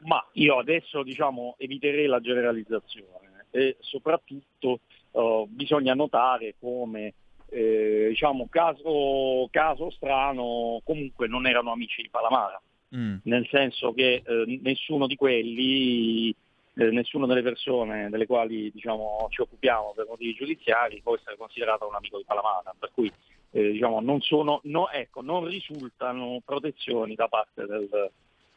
[0.00, 4.80] Ma io adesso diciamo eviterei la generalizzazione e soprattutto
[5.12, 7.14] uh, bisogna notare come
[7.50, 12.60] eh, diciamo caso, caso strano comunque non erano amici di Palamara
[12.94, 13.16] mm.
[13.24, 16.34] nel senso che eh, nessuno di quelli,
[16.74, 21.86] eh, nessuna delle persone delle quali diciamo, ci occupiamo per motivi giudiziari può essere considerato
[21.86, 23.10] un amico di Palamara, per cui
[23.50, 28.10] eh, diciamo, non, sono, no, ecco, non, risultano protezioni da parte del,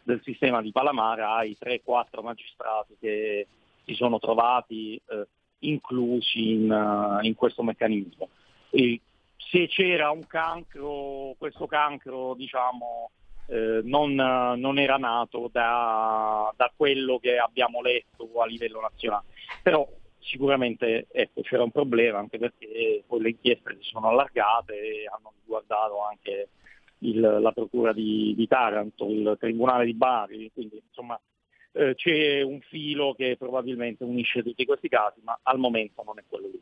[0.04, 3.48] del sistema di Palamara ai 3-4 magistrati che
[3.86, 5.28] si sono trovati eh,
[5.60, 8.30] inclusi in, uh, in, questo meccanismo.
[8.70, 9.00] E
[9.38, 13.12] se c'era un cancro, questo cancro diciamo,
[13.48, 19.26] eh, non, non, era nato da, da, quello che abbiamo letto a livello nazionale.
[19.62, 19.88] Però
[20.20, 25.34] sicuramente ecco, c'era un problema anche perché poi le inchieste si sono allargate e hanno
[25.42, 26.50] riguardato anche
[27.00, 31.20] il, la Procura di, di, Taranto, il Tribunale di Bari, quindi insomma
[31.74, 36.24] eh, c'è un filo che probabilmente unisce tutti questi casi, ma al momento non è
[36.28, 36.62] quello lì.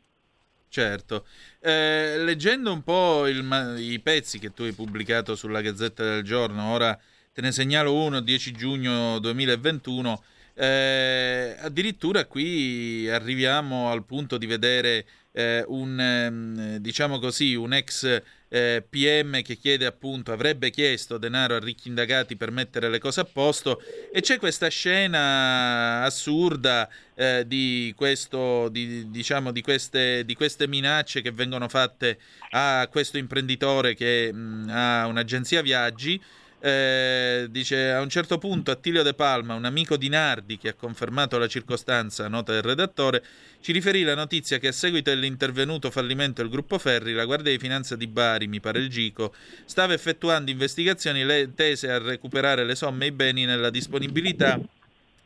[0.72, 1.26] Certo,
[1.58, 6.70] eh, leggendo un po' il, i pezzi che tu hai pubblicato sulla Gazzetta del Giorno,
[6.70, 6.96] ora
[7.32, 10.22] te ne segnalo uno, 10 giugno 2021,
[10.54, 18.22] eh, addirittura qui arriviamo al punto di vedere eh, un, ehm, diciamo così, un ex
[18.48, 23.20] eh, PM che chiede appunto, avrebbe chiesto denaro a ricchi indagati per mettere le cose
[23.20, 23.80] a posto
[24.12, 31.22] e c'è questa scena assurda eh, di, questo, di, diciamo, di, queste, di queste minacce
[31.22, 32.18] che vengono fatte
[32.50, 36.20] a questo imprenditore che mh, ha un'agenzia viaggi
[36.60, 40.74] eh, dice a un certo punto Attilio De Palma, un amico di Nardi che ha
[40.74, 43.24] confermato la circostanza, nota del redattore,
[43.60, 47.58] ci riferì la notizia che a seguito dell'intervenuto fallimento del gruppo Ferri, la Guardia di
[47.58, 49.34] Finanza di Bari, mi pare il GICO,
[49.64, 54.60] stava effettuando investigazioni tese a recuperare le somme e i beni nella disponibilità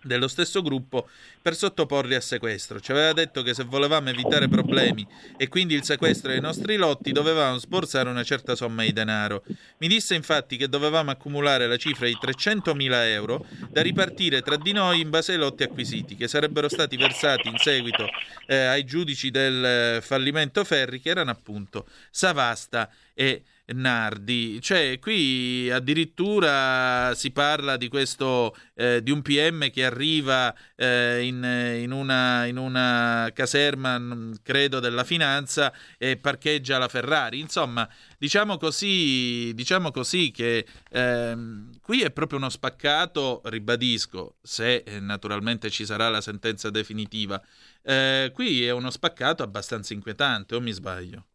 [0.05, 1.09] dello stesso gruppo
[1.40, 2.80] per sottoporli a sequestro.
[2.80, 7.12] Ci aveva detto che se volevamo evitare problemi e quindi il sequestro dei nostri lotti
[7.12, 9.42] dovevamo sborsare una certa somma di denaro.
[9.78, 14.72] Mi disse infatti che dovevamo accumulare la cifra di 300.000 euro da ripartire tra di
[14.72, 18.07] noi in base ai lotti acquisiti, che sarebbero stati versati in seguito
[18.46, 24.61] eh, ai giudici del eh, fallimento Ferri, che erano appunto Savasta e Nardi.
[24.61, 31.43] Cioè, qui addirittura si parla di questo eh, di un PM che arriva eh, in,
[31.81, 34.01] in, una, in, una, caserma,
[34.43, 37.41] credo, della finanza e parcheggia la Ferrari.
[37.41, 37.89] Insomma,
[38.19, 41.37] diciamo così, diciamo così che eh,
[41.81, 47.41] qui è proprio uno spaccato, ribadisco, se eh, naturalmente ci sarà la sentenza definitiva.
[47.83, 51.27] Eh, qui è uno spaccato abbastanza inquietante, o mi sbaglio?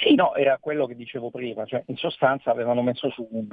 [0.00, 3.48] Sì, no, era quello che dicevo prima, cioè in sostanza avevano messo su un,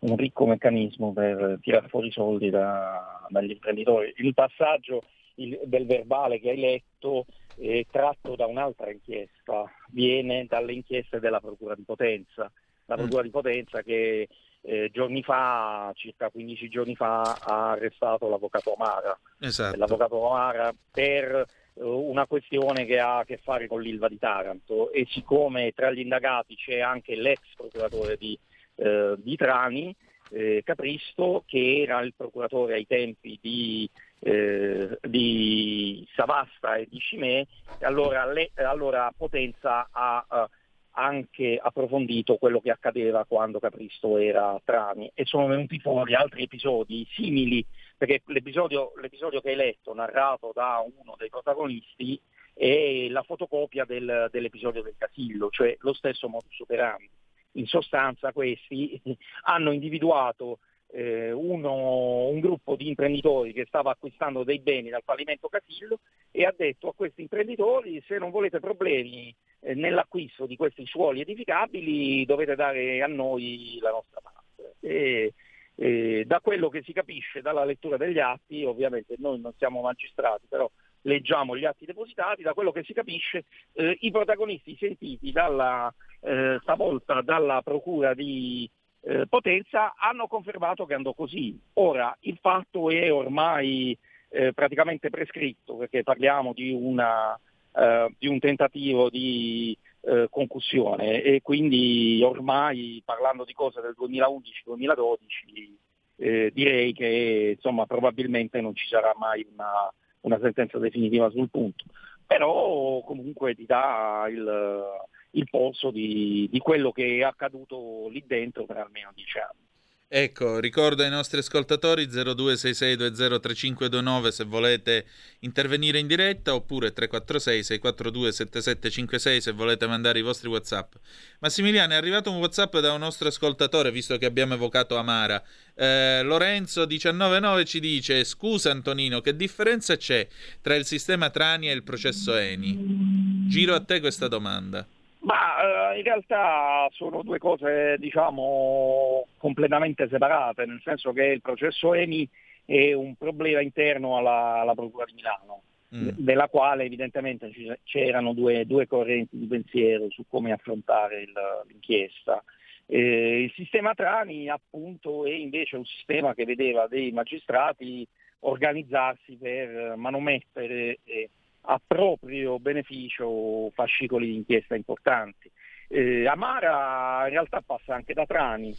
[0.00, 4.12] un ricco meccanismo per tirare fuori i soldi da, dagli imprenditori.
[4.16, 5.02] Il passaggio
[5.36, 7.26] il, del verbale che hai letto
[7.56, 12.50] è tratto da un'altra inchiesta, viene dalle inchieste della Procura di Potenza.
[12.86, 12.98] La mm.
[12.98, 13.24] Procura mm.
[13.24, 14.28] di Potenza che
[14.62, 19.18] eh, giorni fa, circa 15 giorni fa, ha arrestato l'avvocato Amara.
[19.40, 19.76] Esatto.
[19.76, 21.46] L'avvocato Amara per eh,
[21.80, 24.92] una questione che ha a che fare con l'Ilva di Taranto.
[24.92, 28.38] E siccome tra gli indagati c'è anche l'ex procuratore di,
[28.76, 29.94] eh, di Trani,
[30.30, 33.88] eh, Capristo, che era il procuratore ai tempi di,
[34.20, 37.46] eh, di Savasta e di Cimè,
[37.80, 38.26] allora,
[38.56, 40.54] allora Potenza ha uh,
[41.00, 45.10] anche approfondito quello che accadeva quando Capristo era Trani.
[45.14, 47.64] E sono venuti fuori altri episodi simili
[47.98, 52.18] perché l'episodio, l'episodio, che hai letto, narrato da uno dei protagonisti,
[52.54, 57.10] è la fotocopia del, dell'episodio del Casillo, cioè lo stesso modus operandi.
[57.52, 59.00] In sostanza questi
[59.46, 65.48] hanno individuato eh, uno, un gruppo di imprenditori che stava acquistando dei beni dal fallimento
[65.48, 65.98] Casillo
[66.30, 71.20] e ha detto a questi imprenditori se non volete problemi eh, nell'acquisto di questi suoli
[71.20, 74.76] edificabili dovete dare a noi la nostra parte.
[74.80, 75.34] E,
[75.80, 80.46] eh, da quello che si capisce dalla lettura degli atti, ovviamente noi non siamo magistrati,
[80.48, 80.68] però
[81.02, 86.58] leggiamo gli atti depositati, da quello che si capisce eh, i protagonisti sentiti dalla, eh,
[86.62, 88.68] stavolta dalla Procura di
[89.02, 91.56] eh, Potenza hanno confermato che andò così.
[91.74, 93.96] Ora il fatto è ormai
[94.30, 97.38] eh, praticamente prescritto perché parliamo di, una,
[97.76, 105.86] eh, di un tentativo di eh, concussione e quindi ormai parlando di cose del 2011-2012
[106.18, 109.92] eh, direi che insomma, probabilmente non ci sarà mai una,
[110.22, 111.84] una, sentenza definitiva sul punto,
[112.26, 114.82] però comunque ti dà il,
[115.30, 119.66] il polso di, di quello che è accaduto lì dentro per almeno dieci anni.
[120.10, 125.04] Ecco, ricordo ai nostri ascoltatori 0266203529 se volete
[125.40, 130.94] intervenire in diretta oppure 346 642 7756 se volete mandare i vostri WhatsApp.
[131.40, 135.44] Massimiliano, è arrivato un WhatsApp da un nostro ascoltatore visto che abbiamo evocato Amara.
[135.74, 140.26] Eh, Lorenzo 199 ci dice: "Scusa Antonino, che differenza c'è
[140.62, 143.44] tra il sistema Trani e il processo Eni?".
[143.46, 144.88] Giro a te questa domanda.
[145.28, 151.92] Ma eh, in realtà sono due cose diciamo completamente separate, nel senso che il processo
[151.92, 152.26] ENI
[152.64, 155.60] è un problema interno alla, alla Procura di Milano,
[155.94, 156.08] mm.
[156.16, 157.50] della quale evidentemente
[157.84, 161.32] c'erano due, due, correnti di pensiero su come affrontare il,
[161.66, 162.42] l'inchiesta.
[162.86, 168.08] Eh, il sistema Trani appunto è invece un sistema che vedeva dei magistrati
[168.40, 171.28] organizzarsi per manomettere eh,
[171.70, 175.50] a proprio beneficio fascicoli di inchiesta importanti.
[175.88, 178.74] Eh, Amara in realtà passa anche da Trani,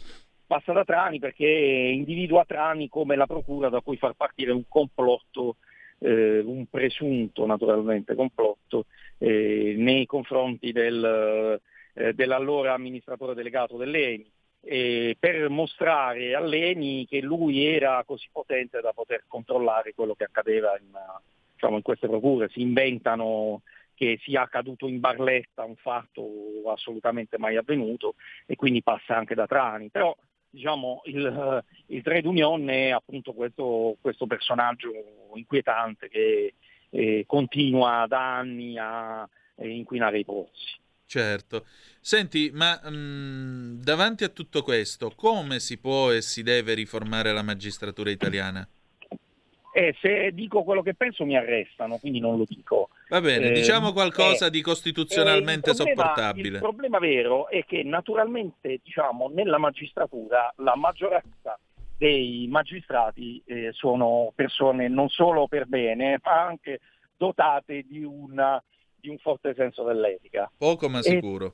[0.46, 5.56] passa da Trani perché individua Trani come la procura da cui far partire un complotto,
[5.98, 8.86] eh, un presunto naturalmente complotto
[9.18, 11.60] eh, nei confronti del,
[11.94, 14.30] eh, dell'allora amministratore delegato dell'ENI.
[14.60, 20.90] per mostrare all'ENI che lui era così potente da poter controllare quello che accadeva in,
[21.60, 23.60] diciamo, in queste procure si inventano
[23.94, 26.24] che sia accaduto in Barletta un fatto
[26.72, 28.14] assolutamente mai avvenuto
[28.46, 29.90] e quindi passa anche da Trani.
[29.90, 30.16] Però
[30.48, 34.90] diciamo, il, il trade union è appunto questo, questo personaggio
[35.34, 36.54] inquietante che
[36.88, 40.78] eh, continua da anni a eh, inquinare i pozzi.
[41.04, 41.66] Certo.
[42.00, 47.32] Senti, ma mh, mm, davanti a tutto questo, come si può e si deve riformare
[47.32, 48.66] la magistratura italiana?
[49.72, 52.88] Eh, se dico quello che penso mi arrestano, quindi non lo dico.
[53.08, 56.48] Va bene, eh, diciamo qualcosa eh, di costituzionalmente il problema, sopportabile.
[56.48, 61.58] Il problema vero è che naturalmente diciamo, nella magistratura la maggioranza
[61.96, 66.80] dei magistrati eh, sono persone non solo per bene, ma anche
[67.16, 68.62] dotate di, una,
[68.96, 70.50] di un forte senso dell'etica.
[70.56, 71.46] Poco ma sicuro.
[71.46, 71.52] E,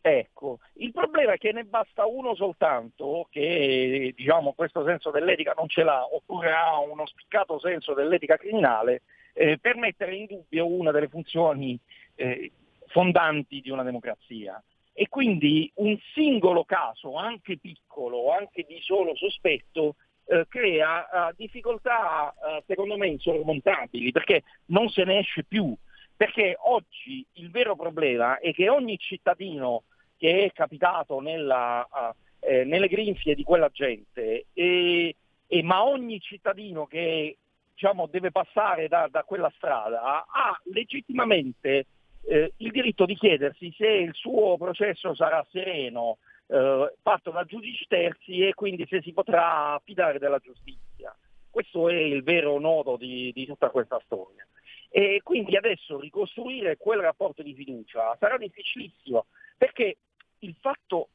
[0.00, 5.68] ecco, il problema è che ne basta uno soltanto che diciamo, questo senso dell'etica non
[5.68, 10.90] ce l'ha, oppure ha uno spiccato senso dell'etica criminale, eh, per mettere in dubbio una
[10.90, 11.78] delle funzioni
[12.14, 12.52] eh,
[12.86, 14.62] fondanti di una democrazia.
[14.92, 19.94] E quindi un singolo caso, anche piccolo, anche di solo sospetto,
[20.26, 25.74] eh, crea uh, difficoltà, uh, secondo me, insormontabili, perché non se ne esce più.
[26.20, 29.84] Perché oggi il vero problema è che ogni cittadino
[30.18, 35.16] che è capitato nella, uh, eh, nelle grinfie di quella gente, e,
[35.46, 37.38] e, ma ogni cittadino che
[37.72, 41.86] diciamo, deve passare da, da quella strada ha legittimamente
[42.26, 46.18] eh, il diritto di chiedersi se il suo processo sarà sereno,
[46.48, 51.16] eh, fatto da giudici terzi e quindi se si potrà affidare della giustizia.
[51.48, 54.46] Questo è il vero nodo di, di tutta questa storia.
[54.92, 59.26] E quindi adesso ricostruire quel rapporto di fiducia sarà difficilissimo
[59.56, 59.96] perché
[60.40, 61.10] il fatto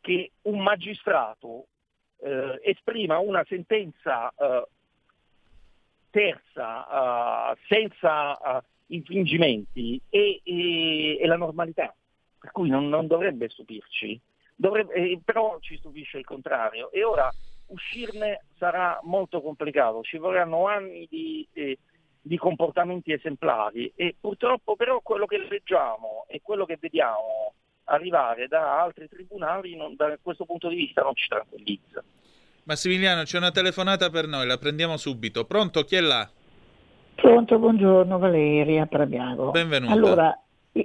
[0.00, 1.66] che un magistrato
[2.20, 4.66] eh, esprima una sentenza eh,
[6.10, 11.94] terza uh, senza uh, infringimenti è, è, è, la normalità,
[12.38, 14.18] per cui non, non dovrebbe stupirci,
[14.54, 16.90] dovrebbe, eh, però ci stupisce il contrario.
[16.90, 17.30] E ora
[17.66, 21.78] uscirne sarà molto complicato, ci vorranno anni di, eh,
[22.28, 27.54] di comportamenti esemplari e purtroppo però quello che leggiamo e quello che vediamo
[27.84, 32.04] arrivare da altri tribunali non, da questo punto di vista non ci tranquillizza.
[32.64, 35.46] Massimiliano, c'è una telefonata per noi, la prendiamo subito.
[35.46, 36.28] Pronto, chi è là?
[37.14, 39.50] Pronto, buongiorno Valeria Prabiago.
[39.50, 39.92] Benvenuta.
[39.92, 40.40] Allora,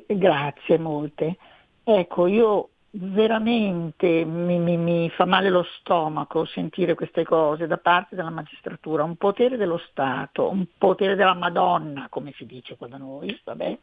[0.07, 1.35] grazie molte.
[1.83, 8.15] Ecco, io veramente mi, mi, mi, fa male lo stomaco sentire queste cose da parte
[8.15, 12.97] della magistratura, un potere dello Stato, un potere della Madonna, come si dice qua da
[12.97, 13.77] noi, vabbè.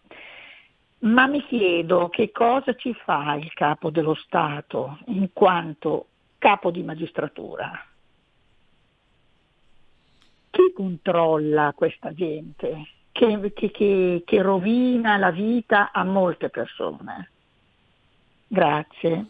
[1.01, 6.07] Ma mi chiedo che cosa ci fa il capo dello Stato in quanto
[6.39, 7.85] capo di magistratura
[10.51, 17.31] chi controlla questa gente che, che, che, rovina la vita a molte persone?
[18.53, 19.26] Grazie.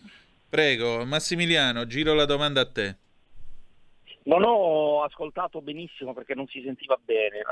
[0.48, 2.96] Prego, Massimiliano, giro la domanda a te.
[4.22, 7.42] Non ho ascoltato benissimo perché non si sentiva bene.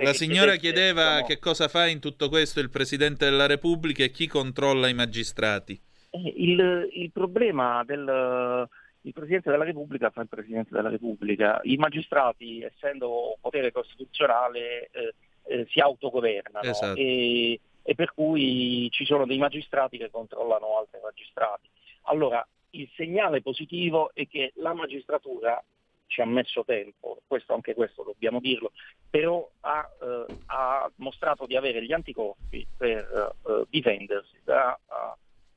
[0.00, 1.26] la signora chiedeva no.
[1.26, 5.80] che cosa fa in tutto questo il Presidente della Repubblica e chi controlla i magistrati.
[6.10, 8.68] Eh, il, il problema del,
[9.02, 15.14] il Presidente della Repubblica fa il Presidente della Repubblica, i magistrati, essendo potere costituzionale, eh,
[15.46, 16.98] eh, si autogovernano esatto.
[16.98, 21.68] e, e, per cui ci sono dei magistrati che controllano altri magistrati.
[22.02, 25.62] Allora, il segnale positivo è che la magistratura
[26.08, 28.72] ci ha messo tempo, questo, anche questo dobbiamo dirlo,
[29.08, 34.78] però ha, eh, ha mostrato di avere gli anticorpi per eh, difendersi da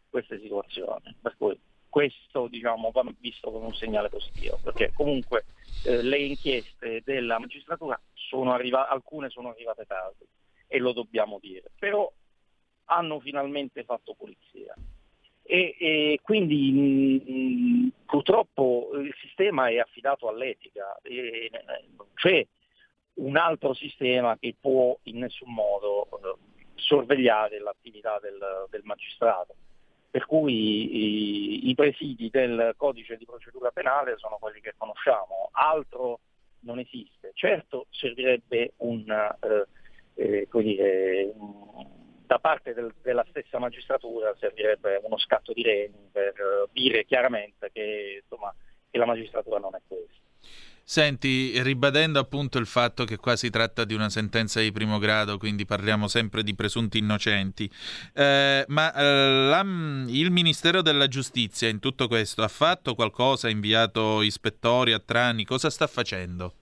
[0.10, 1.16] queste situazioni.
[1.20, 1.60] Per cui
[1.90, 5.46] questo diciamo, va visto come un segnale positivo, perché comunque
[5.84, 10.26] eh, le inchieste della magistratura sono arriva- alcune sono arrivate tardi
[10.68, 12.12] e lo dobbiamo dire, però
[12.90, 14.76] hanno finalmente fatto pulizia.
[15.44, 21.50] E, e quindi mh, purtroppo il sistema è affidato all'etica, e,
[21.98, 22.46] non c'è
[23.16, 26.36] un altro sistema che può in nessun modo eh,
[26.76, 28.38] sorvegliare l'attività del,
[28.70, 29.56] del magistrato
[30.12, 36.20] per cui i, i, presidi del codice di procedura penale sono quelli che conosciamo, altro
[36.62, 37.32] non esiste.
[37.36, 39.68] Certo servirebbe un, eh,
[40.16, 41.99] eh, dire, un,
[42.30, 47.72] da parte del, della stessa magistratura servirebbe uno scatto di reni per uh, dire chiaramente
[47.74, 48.54] che, insomma,
[48.88, 50.14] che la magistratura non è questa.
[50.84, 55.40] Senti, ribadendo appunto il fatto che qua si tratta di una sentenza di primo grado,
[55.40, 57.68] quindi parliamo sempre di presunti innocenti,
[58.14, 63.52] eh, ma eh, la, il Ministero della Giustizia in tutto questo ha fatto qualcosa, ha
[63.52, 66.54] inviato ispettori a Trani, cosa sta facendo?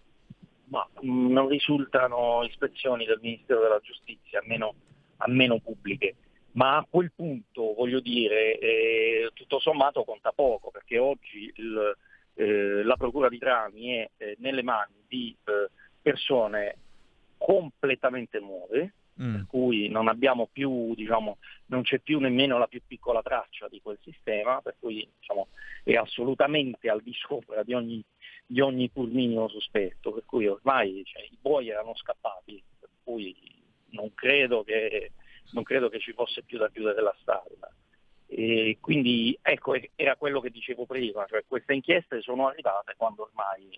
[0.70, 4.74] Ma mh, mm, non risultano ispezioni del Ministero della Giustizia, almeno,
[5.18, 6.16] almeno pubbliche
[6.58, 11.96] ma a quel punto, voglio dire, eh, tutto sommato conta poco, perché oggi il,
[12.34, 15.70] eh, la Procura di Trani è eh, nelle mani di eh,
[16.02, 16.78] persone
[17.38, 19.34] completamente nuove, mm.
[19.34, 21.38] per cui non abbiamo più, diciamo,
[21.68, 25.50] non c'è più nemmeno la più piccola traccia di quel sistema, per cui diciamo,
[25.84, 28.04] è assolutamente al di sopra di ogni,
[28.48, 29.12] di ogni pur
[29.52, 33.57] sospetto, per cui ormai cioè, i buoi erano scappati, per cui
[33.92, 35.12] non credo che,
[35.52, 37.72] non credo che ci fosse più da chiudere la stalla.
[38.30, 43.70] E quindi ecco, era quello che dicevo prima, cioè queste inchieste sono arrivate quando ormai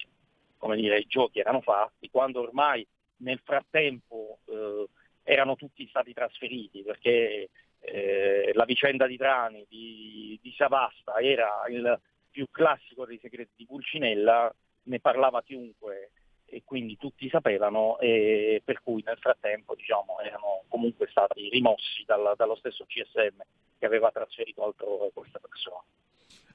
[0.60, 2.86] come dire, i giochi erano fatti, quando ormai
[3.18, 4.88] nel frattempo eh,
[5.24, 7.50] erano tutti stati trasferiti, perché
[7.80, 12.00] eh, la vicenda di Trani, di, di Savasta, era il
[12.30, 14.54] più classico dei segreti di Pulcinella,
[14.84, 16.12] ne parlava chiunque
[16.50, 22.34] e quindi tutti sapevano e per cui nel frattempo diciamo, erano comunque stati rimossi dal,
[22.36, 23.42] dallo stesso CSM
[23.78, 25.82] che aveva trasferito altrove questa persona.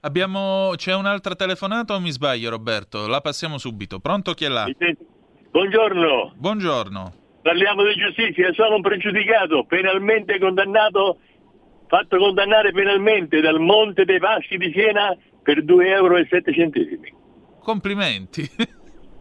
[0.01, 0.73] Abbiamo...
[0.77, 3.07] C'è un'altra telefonata o mi sbaglio Roberto?
[3.07, 4.01] La passiamo subito.
[4.01, 4.67] Pronto chi è là?
[5.51, 6.35] Buongiorno.
[6.37, 7.13] Buongiorno.
[7.41, 11.19] Parliamo di giustizia, sono un pregiudicato penalmente condannato,
[11.87, 16.17] fatto condannare penalmente dal Monte dei Paschi di Siena per 2,07 euro.
[17.61, 18.51] Complimenti.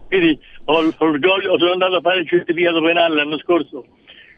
[0.08, 3.86] Quindi ho orgoglio, sono andato a fare il certificato penale l'anno scorso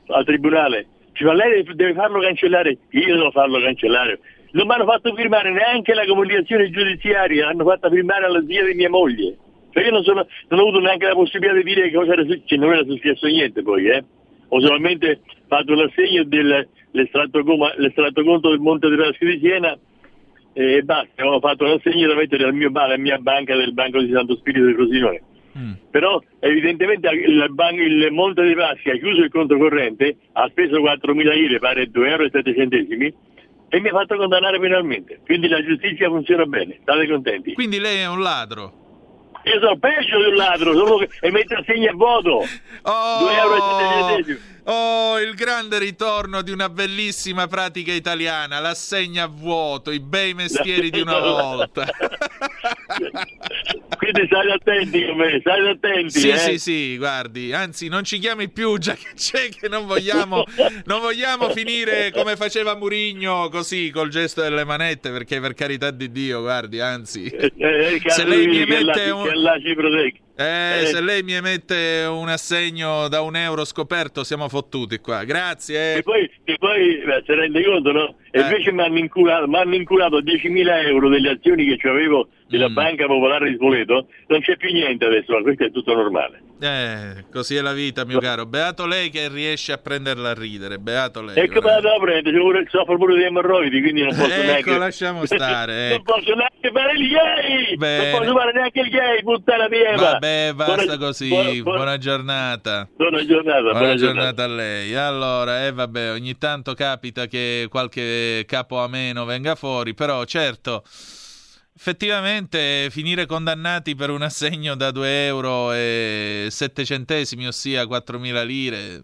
[0.08, 0.88] al tribunale.
[1.14, 4.20] Ci fa lei deve farlo cancellare, io devo farlo cancellare.
[4.52, 8.74] Non mi hanno fatto firmare neanche la comunicazione giudiziaria, hanno fatto firmare alla zia di
[8.74, 9.38] mia moglie.
[9.72, 12.62] Cioè io non, sono, non ho avuto neanche la possibilità di dire cosa era successo,
[12.62, 14.04] non era successo niente poi, eh.
[14.50, 19.78] Ho solamente fatto l'assegno dell'estratto conto del Monte Paschi di Siena
[20.54, 24.12] e basta, ho fatto l'assegno da mettere al mio, alla mia banca del Banco di
[24.12, 25.22] Santo Spirito di Frosinone.
[25.58, 25.72] Mm.
[25.90, 30.82] Però evidentemente il, banco, il Monte dei Paschi ha chiuso il conto corrente, ha speso
[30.82, 32.24] 4.000 lire, pare 2,07 euro
[33.70, 35.20] e mi ha fatto condannare penalmente.
[35.24, 37.54] Quindi la giustizia funziona bene, state contenti.
[37.54, 38.84] Quindi lei è un ladro?
[39.44, 42.44] Io sono peggio di un ladro, solo che e metto segno a voto.
[42.84, 43.56] Oh, 2 euro
[44.68, 50.90] Oh, il grande ritorno di una bellissima pratica italiana, l'assegna a vuoto, i bei mestieri
[50.90, 51.86] di una volta.
[53.98, 56.20] Quindi stai attenti con me, stai attenti.
[56.20, 56.38] Sì, eh?
[56.38, 60.44] sì, sì, guardi, anzi non ci chiami più già che c'è che non vogliamo,
[60.86, 66.12] non vogliamo finire come faceva Murigno così col gesto delle manette perché per carità di
[66.12, 69.30] Dio, guardi, anzi, eh, eh, se lei mi mette un...
[70.38, 75.24] Eh, eh, se lei mi emette un assegno da un euro scoperto siamo fottuti qua.
[75.24, 75.96] Grazie.
[75.96, 78.16] E poi, e poi beh, se rende conto, no?
[78.32, 78.42] E eh.
[78.42, 82.74] invece mi hanno inculato, inculato 10.000 euro delle azioni che avevo della mm.
[82.74, 86.42] Banca Popolare di Spoleto, non c'è più niente adesso, ma questo è tutto normale.
[86.60, 88.46] Eh, così è la vita, mio caro.
[88.46, 90.78] Beato lei che riesce a prenderla a ridere.
[90.80, 91.38] Beato lei.
[91.38, 92.32] Ecco, ma la prende,
[92.70, 94.78] soffro pure di emorroidi, quindi non posso ecco, neanche.
[94.78, 95.88] lasciamo stare.
[95.92, 95.96] Ecco.
[95.96, 97.76] non posso neanche fare il gay!
[97.76, 98.12] Bene.
[98.12, 99.96] Non posso fare neanche il gay, puttana mia!
[99.96, 101.28] Vabbè, basta buona, così.
[101.28, 102.88] Buona, buona, giornata.
[102.96, 103.62] Buona giornata.
[103.62, 104.44] Buona, buona giornata.
[104.44, 104.96] a lei.
[104.96, 110.84] Allora, eh, vabbè, ogni tanto capita che qualche capo ameno venga fuori, però certo
[111.78, 119.04] effettivamente finire condannati per un assegno da 2 euro e 7 centesimi, ossia 4.000 lire,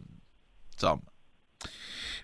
[0.71, 1.01] insomma.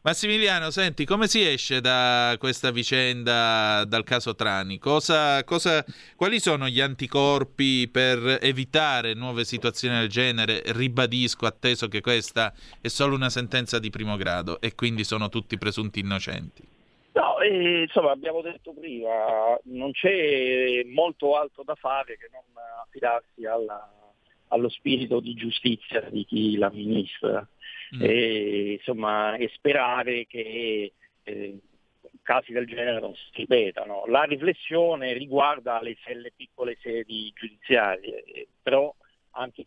[0.04, 4.78] Massimiliano, senti, come si esce da questa vicenda, dal caso Trani?
[4.78, 5.84] Cosa, cosa,
[6.16, 10.62] quali sono gli anticorpi per evitare nuove situazioni del genere?
[10.68, 15.58] Ribadisco, atteso che questa è solo una sentenza di primo grado e quindi sono tutti
[15.58, 16.77] presunti innocenti.
[17.48, 22.43] Eh, insomma abbiamo detto prima, non c'è molto altro da fare che non
[22.84, 23.89] affidarsi alla,
[24.50, 27.48] allo spirito di giustizia di chi l'amministra
[27.95, 28.02] mm.
[28.02, 30.91] e, insomma, e sperare che
[31.24, 31.60] eh,
[32.22, 34.04] casi del genere non si ripetano.
[34.08, 38.93] La riflessione riguarda le, le piccole sedi giudiziarie, però
[39.32, 39.64] anche,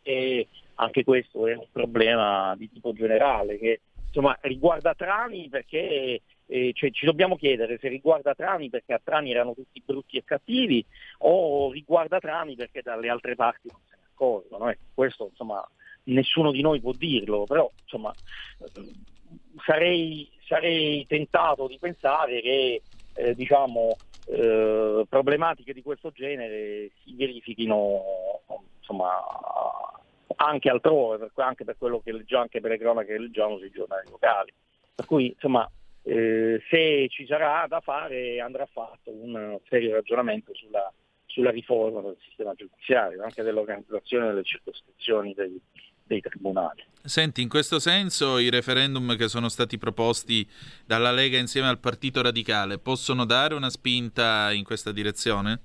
[0.00, 0.46] è,
[0.76, 6.90] anche questo è un problema di tipo generale che insomma, riguarda Trani perché eh, cioè,
[6.90, 10.84] ci dobbiamo chiedere se riguarda Trani perché a Trani erano tutti brutti e cattivi
[11.18, 14.70] o riguarda Trani perché dalle altre parti non se ne accorgono.
[14.70, 14.78] Eh.
[14.92, 15.66] Questo insomma,
[16.04, 18.12] nessuno di noi può dirlo, però insomma,
[19.64, 22.82] sarei, sarei tentato di pensare che
[23.14, 28.02] eh, diciamo, eh, problematiche di questo genere si verifichino
[28.78, 29.10] insomma,
[30.36, 34.08] anche altrove, anche per quello che leggiamo, anche per le cronache che leggiamo sui giornali
[34.10, 34.52] locali.
[34.94, 35.68] Per cui insomma,
[36.04, 40.92] eh, se ci sarà da fare andrà fatto un serio ragionamento sulla,
[41.26, 45.60] sulla riforma del sistema giudiziario, anche dell'organizzazione delle circoscrizioni dei,
[46.04, 46.84] dei tribunali.
[47.02, 50.46] Senti, in questo senso i referendum che sono stati proposti
[50.84, 55.60] dalla Lega insieme al Partito Radicale possono dare una spinta in questa direzione?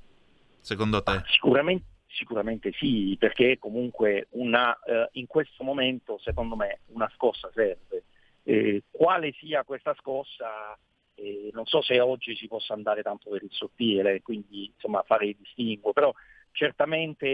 [0.60, 1.22] Secondo te?
[1.28, 8.04] Sicuramente, sicuramente sì, perché comunque una, eh, in questo momento secondo me una scossa serve.
[8.50, 10.74] Eh, quale sia questa scossa,
[11.16, 15.26] eh, non so se oggi si possa andare tanto per il sottile, quindi insomma fare
[15.26, 16.14] il distinguo, però
[16.54, 17.28] certamente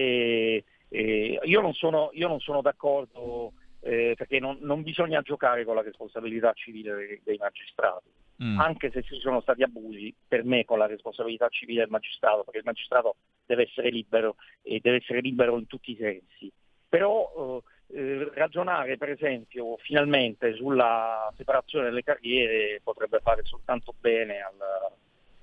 [0.89, 5.75] eh, io, non sono, io, non sono, d'accordo eh, perché non, non, bisogna giocare con
[5.75, 8.09] la responsabilità civile dei, dei magistrati,
[8.43, 8.59] mm.
[8.59, 12.57] anche se ci sono stati abusi, per me con la responsabilità civile del magistrato, perché
[12.57, 16.51] il magistrato deve essere libero e deve essere libero in tutti i sensi.
[16.89, 17.61] Però
[17.93, 24.55] eh, ragionare per esempio finalmente sulla separazione delle carriere potrebbe fare soltanto bene al,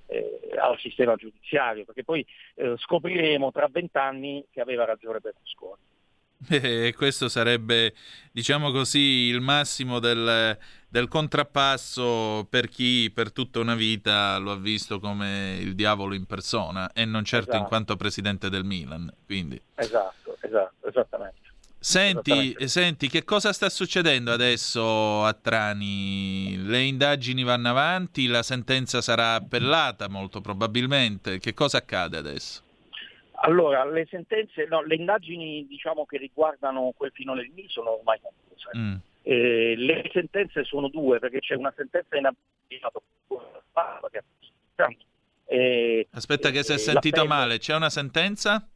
[0.06, 2.26] eh, al sistema giudiziario, perché poi
[2.56, 5.82] eh, scopriremo tra vent'anni che aveva ragione Berlusconi.
[6.48, 7.92] E questo sarebbe,
[8.32, 10.56] diciamo così, il massimo del,
[10.88, 16.24] del, contrappasso per chi per tutta una vita lo ha visto come il diavolo in
[16.24, 17.62] persona e non certo esatto.
[17.62, 19.12] in quanto presidente del Milan.
[19.26, 19.60] Quindi.
[19.74, 21.49] Esatto, esatto, esattamente.
[21.82, 26.54] Senti, senti, che cosa sta succedendo adesso a Trani?
[26.58, 31.38] Le indagini vanno avanti, la sentenza sarà appellata molto probabilmente.
[31.38, 32.62] Che cosa accade adesso?
[33.42, 38.70] Allora, le sentenze, no, le indagini diciamo, che riguardano quel finale lì sono ormai concluse.
[38.76, 38.94] Mm.
[39.22, 43.02] Eh, le sentenze sono due, perché c'è una sentenza in abitato.
[45.46, 48.68] Eh, Aspetta che si è sentito male, c'è una sentenza?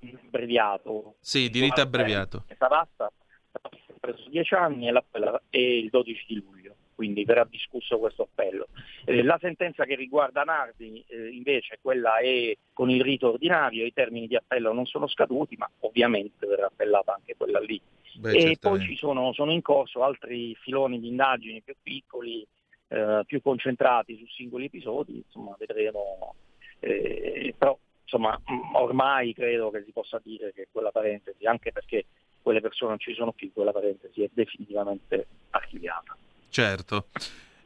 [0.00, 1.16] Abbreviato.
[1.20, 2.44] Sì, di rito abbreviato.
[2.56, 3.10] Sarasta
[3.52, 5.02] ha preso 10 anni e,
[5.50, 8.66] e il 12 di luglio quindi verrà discusso questo appello.
[9.04, 13.92] Eh, la sentenza che riguarda Nardi eh, invece quella è con il rito ordinario, i
[13.92, 17.80] termini di appello non sono scaduti, ma ovviamente verrà appellata anche quella lì.
[18.16, 18.58] Beh, e certamente.
[18.68, 22.44] poi ci sono, sono, in corso altri filoni di indagini più piccoli,
[22.88, 26.34] eh, più concentrati su singoli episodi, insomma vedremo.
[26.80, 27.78] Eh, però
[28.08, 28.40] insomma
[28.74, 32.06] ormai credo che si possa dire che quella parentesi, anche perché
[32.40, 36.16] quelle persone non ci sono più, quella parentesi è definitivamente archiviata.
[36.48, 37.08] Certo.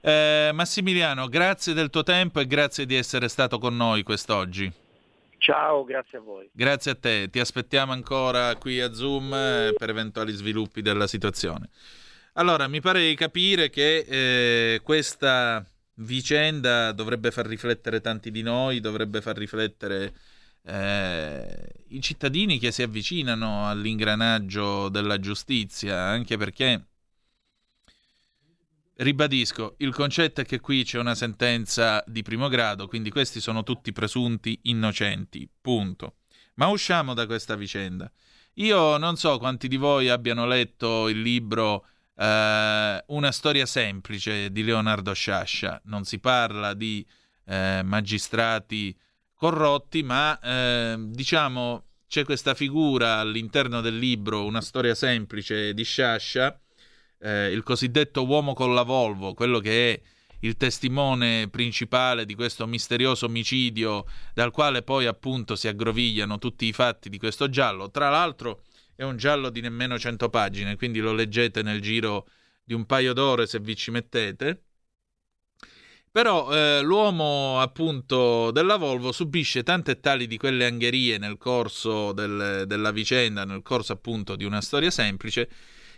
[0.00, 4.70] Eh, Massimiliano, grazie del tuo tempo e grazie di essere stato con noi quest'oggi.
[5.38, 6.48] Ciao, grazie a voi.
[6.52, 11.68] Grazie a te, ti aspettiamo ancora qui a Zoom eh, per eventuali sviluppi della situazione.
[12.34, 15.64] Allora, mi pare di capire che eh, questa
[15.96, 20.12] vicenda dovrebbe far riflettere tanti di noi, dovrebbe far riflettere
[20.64, 26.86] eh, i cittadini che si avvicinano all'ingranaggio della giustizia, anche perché
[28.94, 33.62] Ribadisco, il concetto è che qui c'è una sentenza di primo grado, quindi questi sono
[33.62, 36.16] tutti presunti innocenti, punto.
[36.54, 38.10] Ma usciamo da questa vicenda.
[38.56, 41.86] Io non so quanti di voi abbiano letto il libro
[42.16, 45.80] eh, Una storia semplice di Leonardo Sciascia.
[45.86, 47.04] Non si parla di
[47.46, 48.96] eh, magistrati
[49.42, 56.56] corrotti, ma eh, diciamo c'è questa figura all'interno del libro Una storia semplice di Sciascia
[57.18, 60.00] eh, il cosiddetto uomo con la Volvo, quello che è
[60.42, 66.72] il testimone principale di questo misterioso omicidio dal quale poi appunto si aggrovigliano tutti i
[66.72, 67.90] fatti di questo giallo.
[67.90, 68.62] Tra l'altro
[68.94, 72.28] è un giallo di nemmeno 100 pagine, quindi lo leggete nel giro
[72.62, 74.62] di un paio d'ore se vi ci mettete.
[76.12, 82.64] Però eh, l'uomo appunto della Volvo subisce tante tali di quelle angherie nel corso del,
[82.66, 85.48] della vicenda, nel corso appunto di una storia semplice,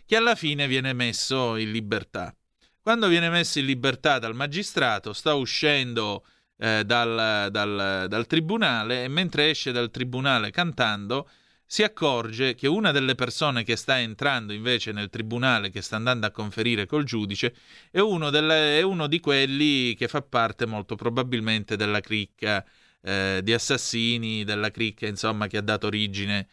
[0.06, 2.32] che alla fine viene messo in libertà.
[2.80, 6.24] Quando viene messo in libertà dal magistrato, sta uscendo
[6.58, 11.28] eh, dal, dal, dal tribunale e mentre esce dal tribunale cantando,
[11.74, 16.24] si accorge che una delle persone che sta entrando invece nel tribunale, che sta andando
[16.24, 17.52] a conferire col giudice,
[17.90, 22.64] è uno, delle, è uno di quelli che fa parte molto probabilmente della cricca
[23.00, 26.46] eh, di assassini, della cricca insomma che ha dato origine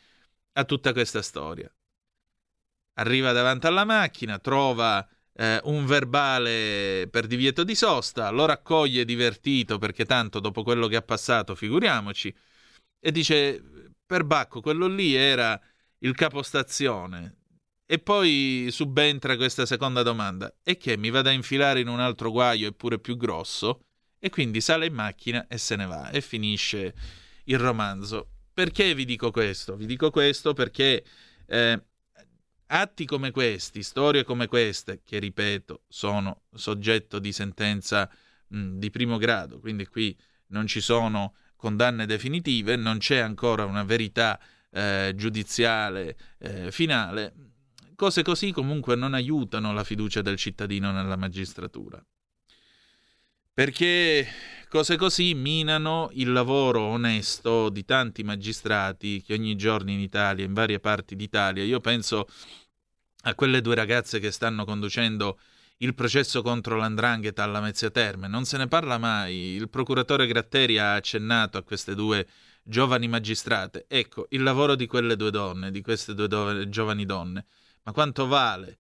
[0.53, 1.71] a tutta questa storia.
[2.95, 9.77] Arriva davanti alla macchina, trova eh, un verbale per divieto di sosta, lo raccoglie divertito
[9.77, 12.33] perché tanto dopo quello che ha passato, figuriamoci,
[12.99, 13.80] e dice
[14.11, 15.57] per Bacco quello lì era
[15.99, 17.37] il capostazione.
[17.85, 22.29] E poi subentra questa seconda domanda, e che mi vada a infilare in un altro
[22.29, 23.85] guaio eppure più grosso?
[24.19, 26.93] E quindi sale in macchina e se ne va e finisce
[27.45, 28.31] il romanzo.
[28.53, 29.77] Perché vi dico questo?
[29.77, 31.05] Vi dico questo perché
[31.45, 31.81] eh,
[32.65, 38.09] Atti come questi, storie come queste, che ripeto sono soggetto di sentenza
[38.47, 43.83] mh, di primo grado, quindi qui non ci sono condanne definitive, non c'è ancora una
[43.83, 44.39] verità
[44.71, 47.33] eh, giudiziale eh, finale,
[47.95, 52.03] cose così comunque non aiutano la fiducia del cittadino nella magistratura.
[53.53, 54.27] Perché
[54.69, 60.53] cose così minano il lavoro onesto di tanti magistrati che ogni giorno in Italia, in
[60.53, 62.27] varie parti d'Italia, io penso
[63.25, 65.37] a quelle due ragazze che stanno conducendo
[65.81, 68.27] il processo contro l'andrangheta alla Mezzia Terme.
[68.27, 69.35] Non se ne parla mai.
[69.55, 72.27] Il procuratore Gratteri ha accennato a queste due
[72.63, 73.85] giovani magistrate.
[73.87, 77.45] Ecco, il lavoro di quelle due donne, di queste due do- giovani donne,
[77.83, 78.77] ma quanto vale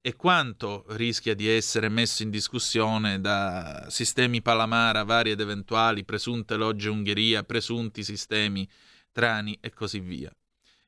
[0.00, 6.54] e quanto rischia di essere messo in discussione da sistemi Palamara vari ed eventuali, presunte
[6.54, 8.68] logge Ungheria, presunti sistemi
[9.10, 10.30] Trani e così via.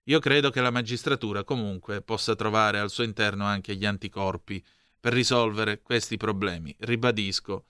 [0.05, 4.65] Io credo che la magistratura comunque possa trovare al suo interno anche gli anticorpi
[5.01, 6.75] per risolvere questi problemi.
[6.79, 7.65] Ribadisco,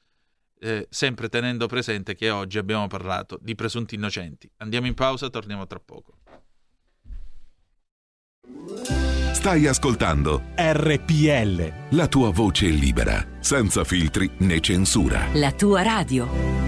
[0.61, 4.51] eh, sempre tenendo presente che oggi abbiamo parlato di presunti innocenti.
[4.59, 6.19] Andiamo in pausa, torniamo tra poco.
[9.33, 11.97] Stai ascoltando RPL.
[11.97, 15.29] la tua voce libera, senza filtri né censura.
[15.35, 16.68] La tua radio.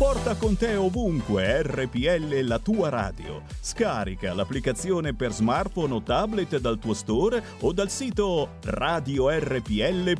[0.00, 3.42] Porta con te ovunque RPL la tua radio.
[3.60, 10.18] Scarica l'applicazione per smartphone o tablet dal tuo store o dal sito radiorpl.it.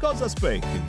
[0.00, 0.82] Cosa aspetti?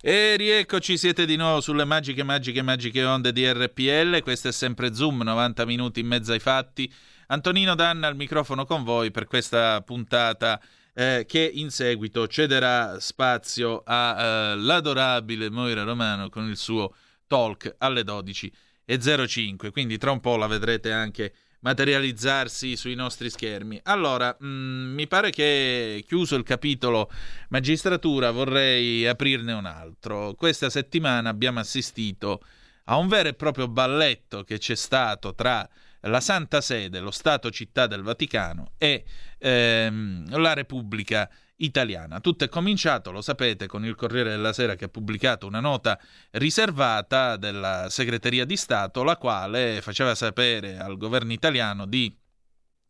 [0.00, 4.22] E rieccoci, siete di nuovo sulle magiche, magiche, magiche onde di RPL.
[4.22, 6.88] Questo è sempre Zoom, 90 minuti in mezzo ai fatti.
[7.26, 10.60] Antonino Danna al microfono con voi per questa puntata
[10.94, 16.94] eh, che in seguito cederà spazio all'adorabile Moira Romano con il suo
[17.26, 19.70] talk alle 12.05.
[19.70, 23.80] Quindi tra un po' la vedrete anche materializzarsi sui nostri schermi.
[23.84, 27.10] Allora, mh, mi pare che chiuso il capitolo
[27.48, 30.34] magistratura vorrei aprirne un altro.
[30.34, 32.42] Questa settimana abbiamo assistito
[32.84, 35.68] a un vero e proprio balletto che c'è stato tra
[36.02, 39.04] la Santa Sede, lo Stato Città del Vaticano e
[39.38, 42.20] ehm, la Repubblica Italiana.
[42.20, 45.98] Tutto è cominciato, lo sapete, con il Corriere della Sera che ha pubblicato una nota
[46.32, 52.14] riservata della Segreteria di Stato, la quale faceva sapere al governo italiano di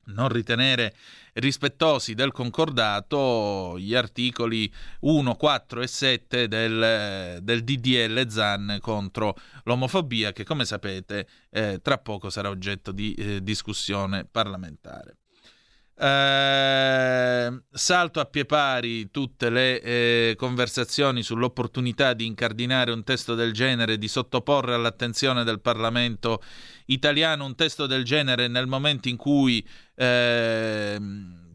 [0.07, 0.95] non ritenere
[1.35, 10.33] rispettosi del concordato gli articoli 1, 4 e 7 del, del DDL ZAN contro l'omofobia
[10.33, 15.17] che come sapete eh, tra poco sarà oggetto di eh, discussione parlamentare.
[15.95, 23.53] Eh, salto a pie pari tutte le eh, conversazioni sull'opportunità di incardinare un testo del
[23.53, 26.43] genere, di sottoporre all'attenzione del Parlamento
[26.87, 30.99] italiano un testo del genere nel momento in cui eh,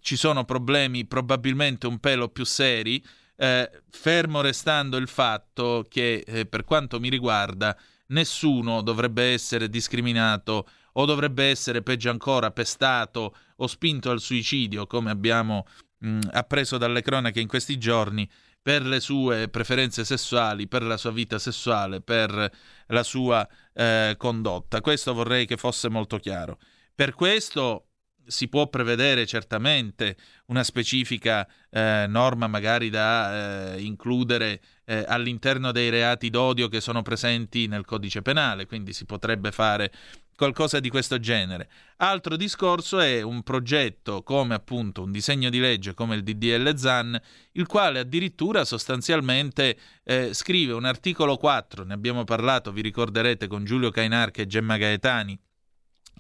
[0.01, 3.03] ci sono problemi probabilmente un pelo più seri,
[3.35, 10.67] eh, fermo restando il fatto che eh, per quanto mi riguarda nessuno dovrebbe essere discriminato
[10.93, 15.65] o dovrebbe essere peggio ancora pestato o spinto al suicidio, come abbiamo
[15.99, 18.27] mh, appreso dalle cronache in questi giorni,
[18.67, 22.51] per le sue preferenze sessuali, per la sua vita sessuale, per
[22.87, 24.81] la sua eh, condotta.
[24.81, 26.59] Questo vorrei che fosse molto chiaro.
[26.93, 27.91] Per questo
[28.25, 34.59] si può prevedere certamente una specifica eh, norma magari da eh, includere
[34.89, 39.91] eh, all'interno dei reati d'odio che sono presenti nel codice penale, quindi si potrebbe fare
[40.35, 41.67] qualcosa di questo genere.
[41.97, 47.19] Altro discorso è un progetto come appunto un disegno di legge come il DDL ZAN,
[47.53, 53.65] il quale addirittura sostanzialmente eh, scrive un articolo 4, ne abbiamo parlato, vi ricorderete, con
[53.65, 55.37] Giulio Cainarca e Gemma Gaetani,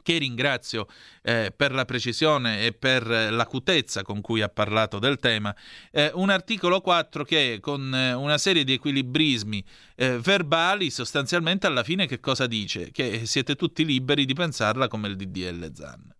[0.07, 0.87] che ringrazio
[1.21, 5.53] eh, per la precisione e per l'acutezza con cui ha parlato del tema,
[5.91, 9.61] eh, un articolo 4 che con eh, una serie di equilibrismi
[9.95, 12.89] eh, verbali sostanzialmente alla fine che cosa dice?
[12.91, 16.15] Che siete tutti liberi di pensarla come il DDL ZAN.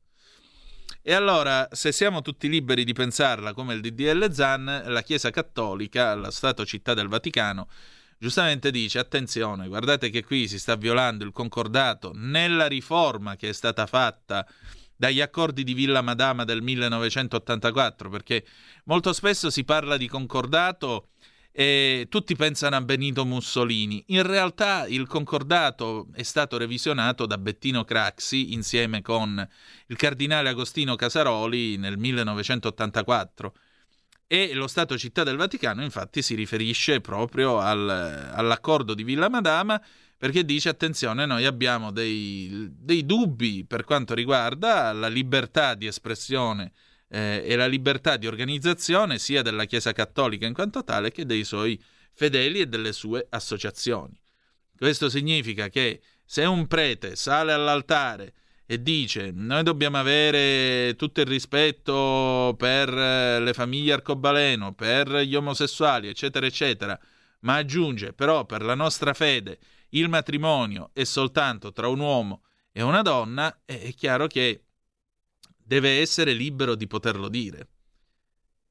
[1.01, 6.13] E allora, se siamo tutti liberi di pensarla come il DDL ZAN, la Chiesa Cattolica,
[6.13, 7.69] lo Stato Città del Vaticano,
[8.18, 13.53] giustamente dice attenzione, guardate che qui si sta violando il concordato nella riforma che è
[13.53, 14.45] stata fatta
[14.95, 18.45] dagli accordi di Villa Madama del 1984, perché
[18.86, 21.09] molto spesso si parla di concordato
[21.51, 24.03] e tutti pensano a Benito Mussolini.
[24.07, 29.47] In realtà il concordato è stato revisionato da Bettino Craxi insieme con
[29.88, 33.53] il cardinale Agostino Casaroli nel 1984
[34.28, 39.82] e lo Stato Città del Vaticano infatti si riferisce proprio al, all'accordo di Villa Madama
[40.17, 46.73] perché dice attenzione noi abbiamo dei, dei dubbi per quanto riguarda la libertà di espressione
[47.09, 51.45] eh, e la libertà di organizzazione sia della Chiesa Cattolica in quanto tale che dei
[51.45, 54.19] suoi fedeli e delle sue associazioni.
[54.75, 58.34] Questo significa che se un prete sale all'altare
[58.70, 65.36] e dice noi dobbiamo avere tutto il rispetto per eh, le famiglie arcobaleno, per gli
[65.36, 66.99] omosessuali, eccetera, eccetera,
[67.41, 69.57] ma aggiunge però per la nostra fede
[69.91, 72.43] il matrimonio è soltanto tra un uomo
[72.74, 74.65] e una donna, è chiaro che
[75.55, 77.68] deve essere libero di poterlo dire.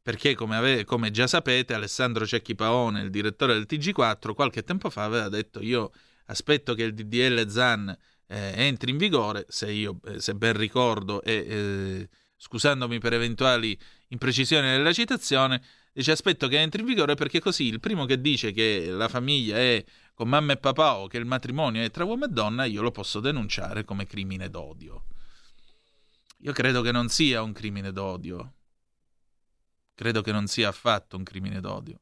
[0.03, 4.89] Perché, come, ave- come già sapete, Alessandro Cecchi Paone, il direttore del TG4, qualche tempo
[4.91, 5.91] fa aveva detto io
[6.27, 7.97] aspetto che il DDL ZAN
[8.29, 13.79] eh, entri in vigore, se io eh, se ben ricordo e eh, scusandomi per eventuali
[14.09, 15.63] imprecisioni nella citazione,
[15.93, 19.57] dice aspetto che entri in vigore perché così il primo che dice che la famiglia
[19.57, 22.83] è con mamma e papà o che il matrimonio è tra uomo e donna, io
[22.83, 25.05] lo posso denunciare come crimine d'odio.
[26.41, 28.53] Io credo che non sia un crimine d'odio.
[29.95, 32.01] Credo che non sia affatto un crimine d'odio.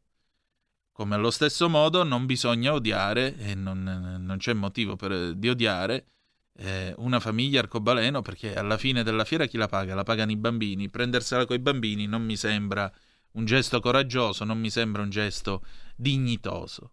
[0.94, 3.82] Come allo stesso modo non bisogna odiare, e non,
[4.20, 6.06] non c'è motivo per, di odiare,
[6.52, 9.96] eh, una famiglia arcobaleno perché alla fine della fiera chi la paga?
[9.96, 10.88] La pagano i bambini.
[10.88, 12.88] Prendersela coi bambini non mi sembra
[13.32, 15.66] un gesto coraggioso, non mi sembra un gesto
[15.96, 16.92] dignitoso.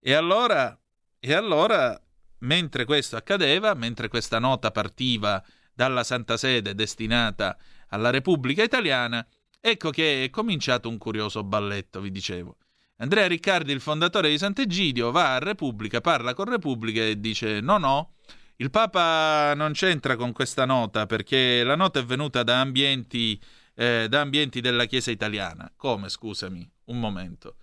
[0.00, 0.74] E allora,
[1.20, 2.00] e allora,
[2.38, 9.26] mentre questo accadeva, mentre questa nota partiva dalla Santa Sede destinata alla Repubblica Italiana,
[9.60, 12.56] ecco che è cominciato un curioso balletto, vi dicevo.
[12.98, 17.76] Andrea Riccardi, il fondatore di Sant'Egidio, va a Repubblica, parla con Repubblica e dice no,
[17.76, 18.14] no,
[18.56, 23.38] il Papa non c'entra con questa nota perché la nota è venuta da ambienti,
[23.74, 25.70] eh, da ambienti della Chiesa italiana.
[25.76, 27.56] Come, scusami, un momento.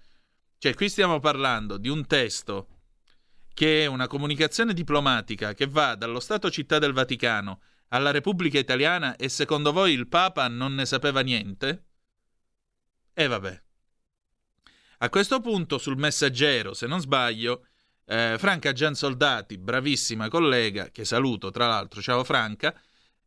[0.59, 2.67] Cioè, qui stiamo parlando di un testo
[3.55, 9.15] che è una comunicazione diplomatica che va dallo Stato Città del Vaticano alla Repubblica Italiana
[9.15, 11.85] e secondo voi il Papa non ne sapeva niente?
[13.13, 13.62] E vabbè.
[15.03, 17.65] A questo punto sul messaggero, se non sbaglio,
[18.05, 22.73] eh, Franca Giansoldati, bravissima collega, che saluto tra l'altro, ciao Franca,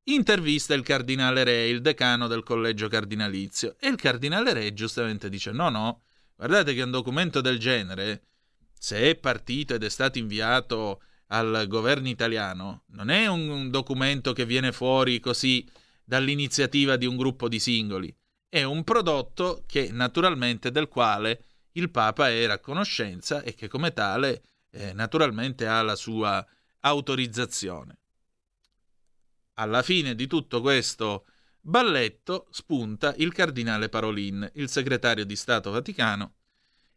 [0.05, 5.53] intervista il cardinale Re, il decano del collegio cardinalizio, e il cardinale Re giustamente dice
[5.53, 6.01] no, no,
[6.35, 8.23] guardate che un documento del genere,
[8.79, 14.47] se è partito ed è stato inviato al governo italiano, non è un documento che
[14.47, 15.69] viene fuori così
[16.03, 18.17] dall'iniziativa di un gruppo di singoli,
[18.49, 21.43] è un prodotto che naturalmente del quale
[21.77, 26.45] il Papa era a conoscenza e che come tale eh, naturalmente ha la sua
[26.81, 27.99] autorizzazione.
[29.55, 31.27] Alla fine di tutto questo
[31.61, 36.35] balletto spunta il cardinale Parolin, il segretario di Stato Vaticano,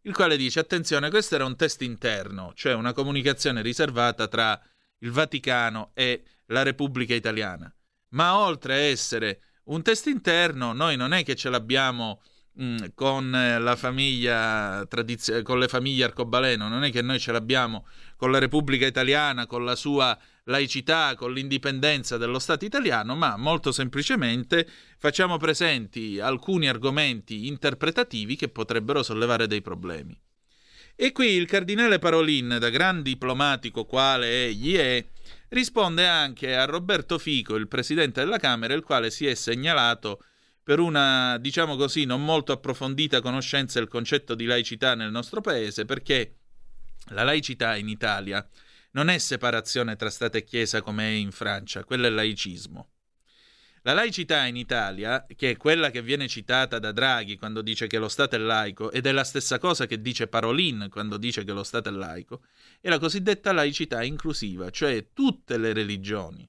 [0.02, 4.60] il quale dice attenzione, questo era un test interno, cioè una comunicazione riservata tra
[5.00, 7.74] il Vaticano e la Repubblica Italiana.
[8.10, 12.22] Ma oltre a essere un test interno, noi non è che ce l'abbiamo
[12.62, 17.88] Mm, con la famiglia tradizio- con le famiglie arcobaleno, non è che noi ce l'abbiamo
[18.18, 23.72] con la Repubblica Italiana, con la sua laicità, con l'indipendenza dello Stato italiano, ma molto
[23.72, 30.20] semplicemente facciamo presenti alcuni argomenti interpretativi che potrebbero sollevare dei problemi.
[30.98, 35.06] E qui il cardinale Parolin, da gran diplomatico quale egli è,
[35.48, 40.24] risponde anche a Roberto Fico, il presidente della Camera, il quale si è segnalato
[40.70, 45.84] per una, diciamo così, non molto approfondita conoscenza del concetto di laicità nel nostro paese,
[45.84, 46.36] perché
[47.08, 48.48] la laicità in Italia
[48.92, 52.92] non è separazione tra Stato e Chiesa come è in Francia, quello è laicismo.
[53.82, 57.98] La laicità in Italia, che è quella che viene citata da Draghi quando dice che
[57.98, 61.52] lo Stato è laico, ed è la stessa cosa che dice Parolin quando dice che
[61.52, 62.44] lo Stato è laico,
[62.80, 66.48] è la cosiddetta laicità inclusiva, cioè tutte le religioni,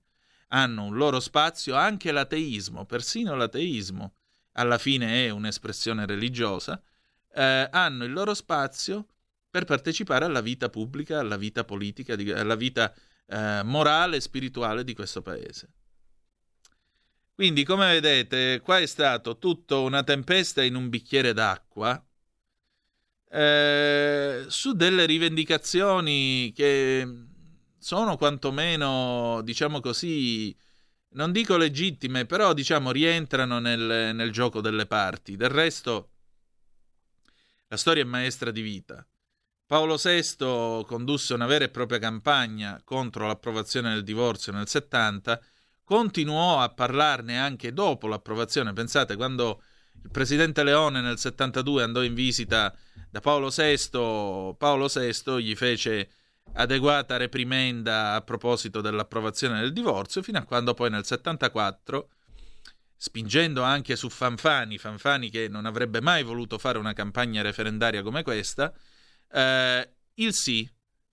[0.52, 4.14] hanno un loro spazio, anche l'ateismo, persino l'ateismo,
[4.52, 6.80] alla fine è un'espressione religiosa,
[7.34, 9.06] eh, hanno il loro spazio
[9.48, 12.92] per partecipare alla vita pubblica, alla vita politica, alla vita
[13.26, 15.68] eh, morale e spirituale di questo paese.
[17.34, 22.04] Quindi, come vedete, qua è stato tutto una tempesta in un bicchiere d'acqua
[23.30, 27.28] eh, su delle rivendicazioni che
[27.80, 30.54] sono quantomeno, diciamo così,
[31.12, 35.34] non dico legittime, però diciamo rientrano nel, nel gioco delle parti.
[35.34, 36.10] Del resto,
[37.68, 39.04] la storia è maestra di vita.
[39.64, 45.40] Paolo VI condusse una vera e propria campagna contro l'approvazione del divorzio nel 70,
[45.82, 48.74] continuò a parlarne anche dopo l'approvazione.
[48.74, 49.62] Pensate, quando
[50.02, 52.74] il presidente Leone nel 72 andò in visita
[53.08, 56.10] da Paolo VI, Paolo VI gli fece
[56.54, 62.08] adeguata reprimenda a proposito dell'approvazione del divorzio, fino a quando poi nel 74,
[62.96, 68.22] spingendo anche su Fanfani, Fanfani che non avrebbe mai voluto fare una campagna referendaria come
[68.22, 68.72] questa,
[69.32, 70.70] eh, il sì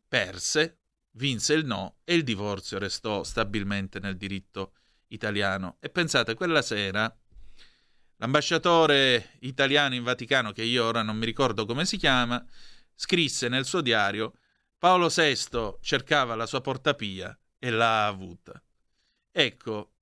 [0.08, 0.80] perse,
[1.12, 4.74] vinse il no e il divorzio restò stabilmente nel diritto
[5.08, 5.78] italiano.
[5.80, 7.16] E pensate, quella sera
[8.18, 12.44] l'ambasciatore italiano in Vaticano, che io ora non mi ricordo come si chiama,
[12.96, 14.34] scrisse nel suo diario
[14.78, 18.62] Paolo VI cercava la sua portapia e l'ha avuta.
[19.32, 19.94] Ecco,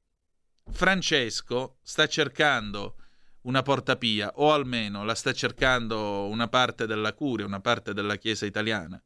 [0.69, 2.97] Francesco sta cercando
[3.41, 8.45] una portapia, o almeno la sta cercando una parte della curia, una parte della Chiesa
[8.45, 9.01] italiana.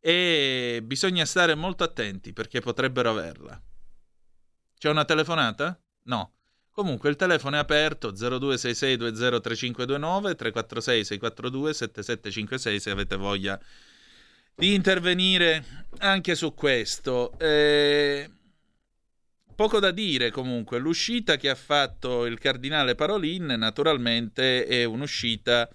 [0.00, 3.60] E bisogna stare molto attenti perché potrebbero averla.
[4.76, 5.80] C'è una telefonata?
[6.02, 6.32] No.
[6.70, 13.58] Comunque il telefono è aperto 0266203529 346 642 7756 se avete voglia
[14.58, 15.64] intervenire
[15.98, 17.38] anche su questo.
[17.38, 18.30] Eh,
[19.54, 25.68] poco da dire comunque, l'uscita che ha fatto il cardinale Parolin naturalmente è un'uscita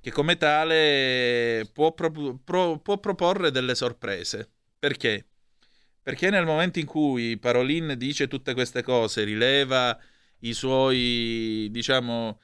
[0.00, 4.48] che come tale può, pro- pro- può proporre delle sorprese.
[4.78, 5.26] Perché?
[6.02, 9.96] Perché nel momento in cui Parolin dice tutte queste cose, rileva
[10.40, 12.40] i suoi, diciamo,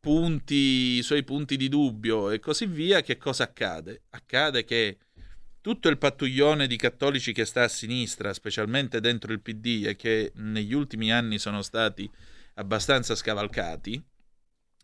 [0.00, 4.02] punti, i suoi punti di dubbio e così via, che cosa accade?
[4.10, 4.98] Accade che
[5.60, 10.32] tutto il pattuglione di cattolici che sta a sinistra, specialmente dentro il PD e che
[10.36, 12.08] negli ultimi anni sono stati
[12.54, 14.02] abbastanza scavalcati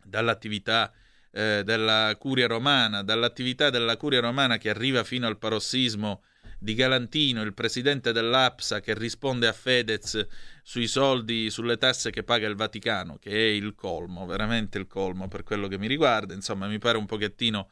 [0.04, 0.92] dall'attività
[1.30, 6.22] eh, della curia romana, dall'attività della curia romana che arriva fino al parossismo
[6.62, 10.26] di Galantino, il presidente dell'APSA che risponde a Fedez
[10.62, 15.26] sui soldi, sulle tasse che paga il Vaticano, che è il colmo, veramente il colmo
[15.26, 16.34] per quello che mi riguarda.
[16.34, 17.68] Insomma, mi pare un pochettino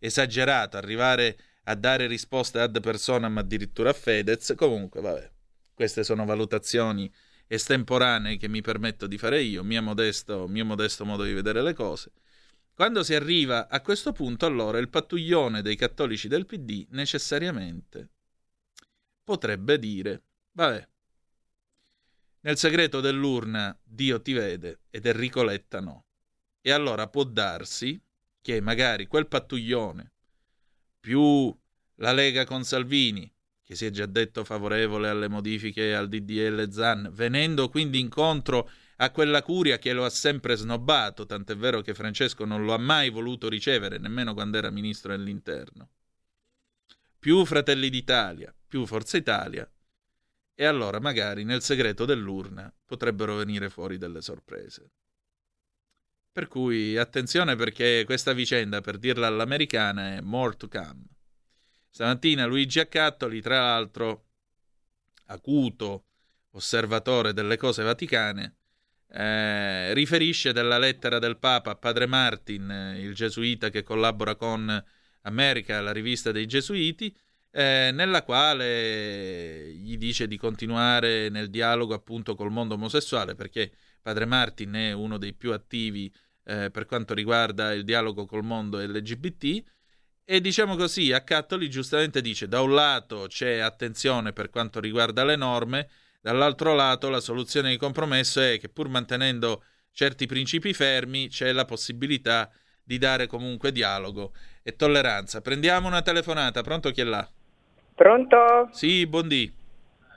[0.00, 4.54] esagerato arrivare a dare risposte ad personam addirittura a Fedez.
[4.56, 5.30] Comunque, vabbè,
[5.72, 7.10] queste sono valutazioni
[7.46, 11.74] estemporanee che mi permetto di fare io, mio modesto, mio modesto modo di vedere le
[11.74, 12.10] cose.
[12.74, 18.08] Quando si arriva a questo punto, allora il pattuglione dei cattolici del PD necessariamente
[19.24, 20.88] potrebbe dire, vabbè,
[22.40, 26.06] nel segreto dell'urna Dio ti vede ed Enrico Letta no.
[26.60, 28.00] E allora può darsi
[28.40, 30.12] che magari quel pattuglione
[30.98, 31.56] più
[31.96, 37.10] la Lega con Salvini, che si è già detto favorevole alle modifiche al DDL ZAN,
[37.12, 42.44] venendo quindi incontro a quella curia che lo ha sempre snobbato, tant'è vero che Francesco
[42.44, 45.90] non lo ha mai voluto ricevere, nemmeno quando era ministro dell'interno.
[47.18, 49.70] Più Fratelli d'Italia, più Forza Italia,
[50.54, 54.92] e allora magari nel segreto dell'urna potrebbero venire fuori delle sorprese.
[56.32, 61.04] Per cui attenzione perché questa vicenda, per dirla all'americana, è more to come.
[61.90, 64.28] Stamattina Luigi Accattoli, tra l'altro
[65.26, 66.06] acuto
[66.52, 68.56] osservatore delle cose vaticane,
[69.08, 74.82] eh, riferisce della lettera del Papa a Padre Martin, il gesuita che collabora con
[75.24, 77.14] America, la rivista dei gesuiti,
[77.52, 84.24] eh, nella quale gli dice di continuare nel dialogo appunto col mondo omosessuale perché Padre
[84.24, 86.12] Martin è uno dei più attivi
[86.44, 89.62] eh, per quanto riguarda il dialogo col mondo LGBT
[90.24, 95.36] e diciamo così, Accattoli giustamente dice da un lato c'è attenzione per quanto riguarda le
[95.36, 95.88] norme,
[96.20, 101.64] dall'altro lato la soluzione di compromesso è che pur mantenendo certi principi fermi c'è la
[101.64, 102.50] possibilità
[102.82, 104.32] di dare comunque dialogo
[104.62, 105.40] e tolleranza.
[105.40, 107.28] Prendiamo una telefonata, pronto chi è là?
[107.94, 108.68] Pronto?
[108.72, 109.60] Sì, buondì.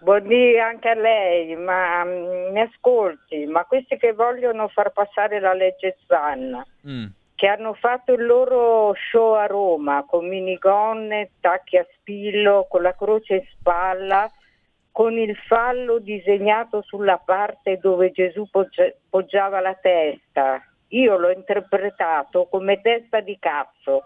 [0.02, 5.54] Buondì anche a lei, ma mm, mi ascolti, ma questi che vogliono far passare la
[5.54, 7.06] legge Zan, Mm.
[7.36, 12.94] che hanno fatto il loro show a Roma con minigonne, tacchi a spillo, con la
[12.96, 14.30] croce in spalla,
[14.92, 20.62] con il fallo disegnato sulla parte dove Gesù poggia- poggiava la testa.
[20.90, 24.04] Io l'ho interpretato come testa di cazzo,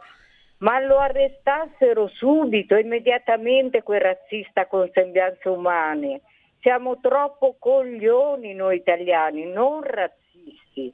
[0.60, 6.22] ma lo arrestassero subito, immediatamente quel razzista con sembianze umane.
[6.62, 10.92] Siamo troppo coglioni noi italiani, non razzisti.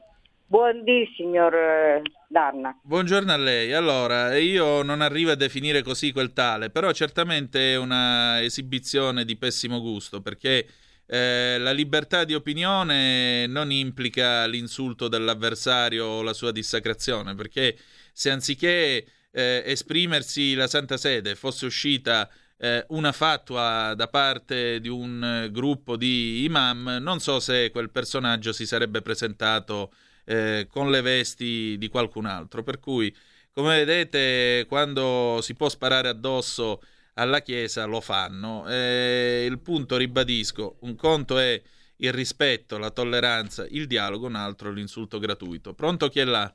[0.48, 2.80] Buondì, signor eh, Danna.
[2.84, 3.74] Buongiorno a lei.
[3.74, 9.38] Allora, io non arrivo a definire così quel tale, però certamente è una esibizione di
[9.38, 10.68] pessimo gusto, perché
[11.08, 17.76] eh, la libertà di opinione non implica l'insulto dell'avversario o la sua dissacrazione, perché
[18.14, 19.04] se anziché
[19.36, 25.52] eh, esprimersi la Santa Sede fosse uscita eh, una fatua da parte di un eh,
[25.52, 29.92] gruppo di imam, non so se quel personaggio si sarebbe presentato
[30.24, 32.64] eh, con le vesti di qualcun altro.
[32.64, 33.14] Per cui,
[33.52, 36.82] come vedete, quando si può sparare addosso
[37.16, 38.66] alla Chiesa lo fanno.
[38.70, 41.62] Eh, il punto, ribadisco, un conto è
[41.98, 45.74] il rispetto, la tolleranza, il dialogo, un altro l'insulto gratuito.
[45.74, 46.54] Pronto chi è là?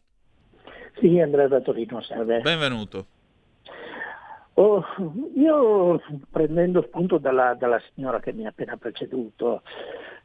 [0.99, 2.41] Sì, Andrea da Torino, salve.
[2.41, 3.07] Benvenuto.
[4.55, 4.85] Oh,
[5.37, 9.63] io prendendo spunto dalla, dalla, signora che mi ha appena preceduto,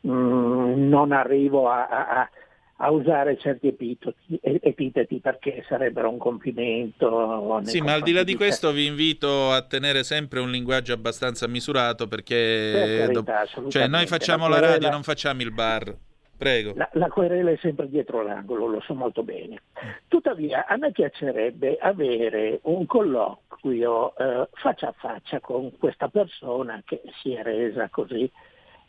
[0.01, 2.29] mh, mm, non arrivo a, a,
[2.77, 7.61] a usare certi epiteti, epiteti, perché sarebbero un complimento.
[7.63, 11.47] Sì, ma al di là di questo vi invito a tenere sempre un linguaggio abbastanza
[11.47, 15.95] misurato perché per carità, cioè, noi facciamo la, la radio, non facciamo il bar.
[16.37, 16.73] Prego.
[16.75, 19.61] La, la, querela è sempre dietro l'angolo, lo so molto bene.
[20.07, 27.01] Tuttavia, a me piacerebbe avere un colloquio eh, faccia a faccia con questa persona che
[27.21, 28.29] si è resa così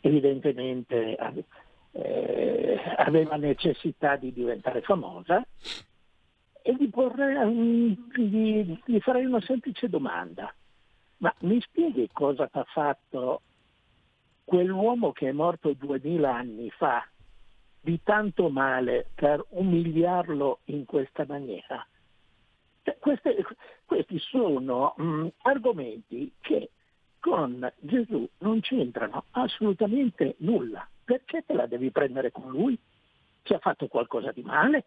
[0.01, 1.17] evidentemente
[1.91, 5.43] eh, aveva necessità di diventare famosa
[6.61, 10.53] e gli, porre, gli, gli farei una semplice domanda.
[11.19, 13.41] Ma mi spieghi cosa ti ha fatto
[14.43, 17.05] quell'uomo che è morto duemila anni fa
[17.79, 21.85] di tanto male per umiliarlo in questa maniera?
[22.83, 23.45] Cioè, queste,
[23.85, 26.71] questi sono mh, mm, argomenti che
[27.19, 30.87] con Gesù non c'entrano assolutamente nulla.
[31.03, 32.77] Perché te la devi prendere con lui?
[33.43, 34.85] Ci ha fatto qualcosa di male?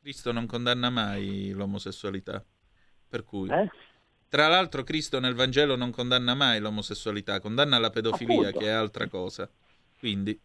[0.00, 2.44] Cristo non condanna mai l'omosessualità.
[3.08, 3.48] Per cui...
[3.50, 3.70] Eh?
[4.32, 8.58] Tra l'altro Cristo nel Vangelo non condanna mai l'omosessualità, condanna la pedofilia Appunto.
[8.60, 9.46] che è altra cosa.
[9.98, 10.40] Quindi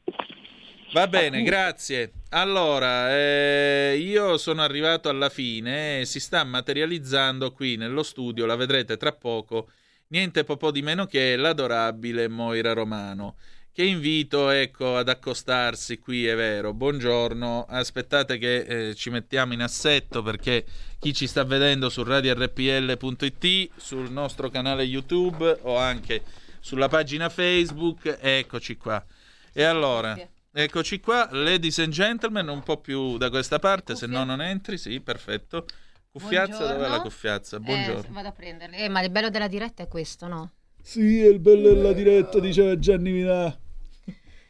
[0.91, 2.11] va bene, grazie.
[2.31, 8.97] Allora, eh, io sono arrivato alla fine, si sta materializzando qui nello studio, la vedrete
[8.97, 9.69] tra poco,
[10.07, 13.37] niente po' di meno che l'adorabile Moira Romano
[13.77, 16.73] che invito ecco, ad accostarsi qui, è vero.
[16.73, 18.55] Buongiorno, aspettate che
[18.89, 20.65] eh, ci mettiamo in assetto perché
[20.97, 26.23] chi ci sta vedendo su radiorpl.it, sul nostro canale YouTube o anche
[26.59, 29.05] sulla pagina Facebook, eccoci qua.
[29.53, 30.17] E allora,
[30.51, 34.07] eccoci qua, ladies and gentlemen, un po' più da questa parte, Cuffia.
[34.07, 35.67] se no non entri, sì, perfetto.
[36.09, 36.73] Cuffiazza, Buongiorno.
[36.73, 37.59] dov'è la cuffiazza?
[37.59, 38.09] Buongiorno.
[38.09, 38.75] Eh, vado a prenderle.
[38.75, 40.53] Eh, ma il bello della diretta è questo, no?
[40.81, 43.55] Sì, è il bello della diretta, diceva Gianni Minà.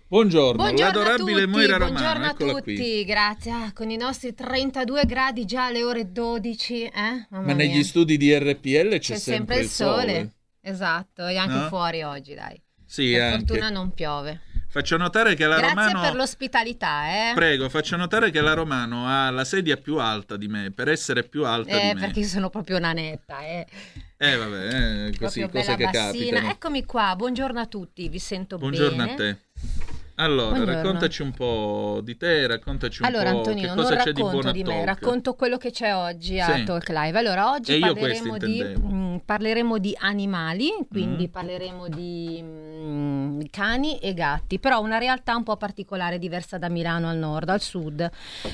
[0.10, 2.00] Buongiorno, buongiorno l'adorabile tutti, Moira Romano.
[2.00, 3.04] Buongiorno a tutti, qui.
[3.04, 3.52] grazie.
[3.52, 6.84] Ah, con i nostri 32 gradi già alle ore 12.
[6.84, 7.28] Eh?
[7.30, 7.84] Ma negli mia.
[7.84, 10.00] studi di RPL c'è, c'è sempre, sempre, il sole.
[10.00, 10.32] sole.
[10.62, 11.68] Esatto, e anche no?
[11.68, 12.62] fuori oggi, dai.
[12.86, 13.46] Sì, per anche.
[13.48, 14.42] fortuna non piove.
[14.70, 16.02] Faccio notare che la Grazie Romano...
[16.02, 17.34] per l'ospitalità, eh.
[17.34, 21.24] Prego, faccio notare che la Romano ha la sedia più alta di me, per essere
[21.24, 22.00] più alta eh, di me.
[22.00, 23.66] perché io sono proprio una netta, eh.
[24.16, 25.92] Eh vabbè, eh, così, cose che bassina.
[25.92, 26.50] capitano.
[26.50, 29.16] Eccomi qua, buongiorno a tutti, vi sento buongiorno bene.
[29.16, 29.96] Buongiorno a te.
[30.20, 30.82] Allora, Buongiorno.
[30.82, 34.38] raccontaci un po' di te, raccontaci un allora, po' Antonino, che cosa c'è di buono
[34.42, 36.64] racconto di, me, racconto quello che c'è oggi a Sì.
[36.64, 37.20] Talk Live.
[37.20, 41.32] Allora, oggi parleremo di, mh, parleremo di animali, quindi Mm.
[41.32, 42.48] parleremo di mh,
[43.50, 47.62] cani e gatti, però una realtà un po' particolare, diversa da Milano al nord, al
[47.62, 48.10] sud,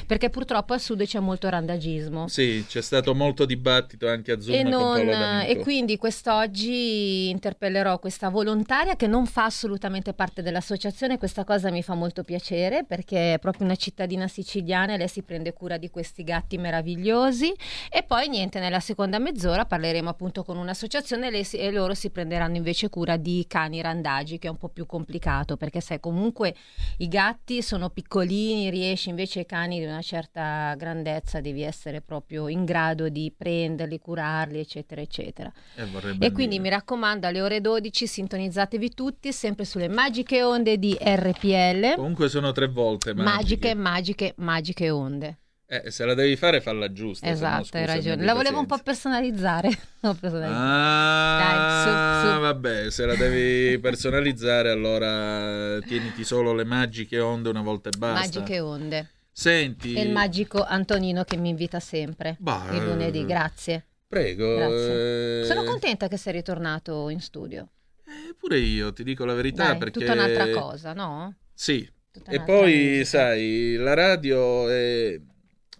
[0.05, 2.27] perché purtroppo al sud c'è molto randagismo.
[2.27, 4.97] Sì, c'è stato molto dibattito anche a Zoom E, non-
[5.45, 11.83] e quindi quest'oggi interpellerò questa volontaria che non fa assolutamente parte dell'associazione, questa cosa mi
[11.83, 15.89] fa molto piacere perché è proprio una cittadina siciliana e lei si prende cura di
[15.89, 17.53] questi gatti meravigliosi.
[17.89, 22.09] E poi niente, nella seconda mezz'ora parleremo appunto con un'associazione e, lei e loro si
[22.09, 26.53] prenderanno invece cura di cani randagi che è un po' più complicato perché sai comunque
[26.97, 32.49] i gatti sono piccolini, riesci invece i cani di una certa grandezza devi essere proprio
[32.49, 35.51] in grado di prenderli, curarli eccetera eccetera.
[35.75, 40.77] Eh, vorrebbe E quindi mi raccomando alle ore 12 sintonizzatevi tutti sempre sulle magiche onde
[40.77, 41.95] di RPL.
[41.95, 45.37] Comunque sono tre volte Magiche, magiche, magiche onde.
[45.81, 47.25] Eh, se la devi fare, falla giusta.
[47.25, 48.23] no, Esatto, hai ragione.
[48.23, 49.69] La volevo un po' personalizzare.
[50.03, 50.65] No, personalizzare.
[50.67, 52.39] Ah, Dai, su, su.
[52.41, 58.39] vabbè, se la devi personalizzare, allora tieniti solo le magiche onde una volta e basta.
[58.39, 59.09] Magiche onde.
[59.31, 63.21] Senti, E il magico Antonino che mi invita sempre Bah, il lunedì.
[63.21, 63.85] eh, Grazie.
[64.07, 64.55] prego.
[64.57, 65.39] Grazie.
[65.41, 67.69] eh, Sono contenta che sei ritornato in studio.
[68.05, 69.99] eh, pure io, ti dico la verità, Dai, perché...
[70.01, 71.33] tutta un'altra cosa, no?
[71.53, 71.89] Sì,
[72.27, 73.05] e poi, musica.
[73.05, 75.17] sai, la radio, è...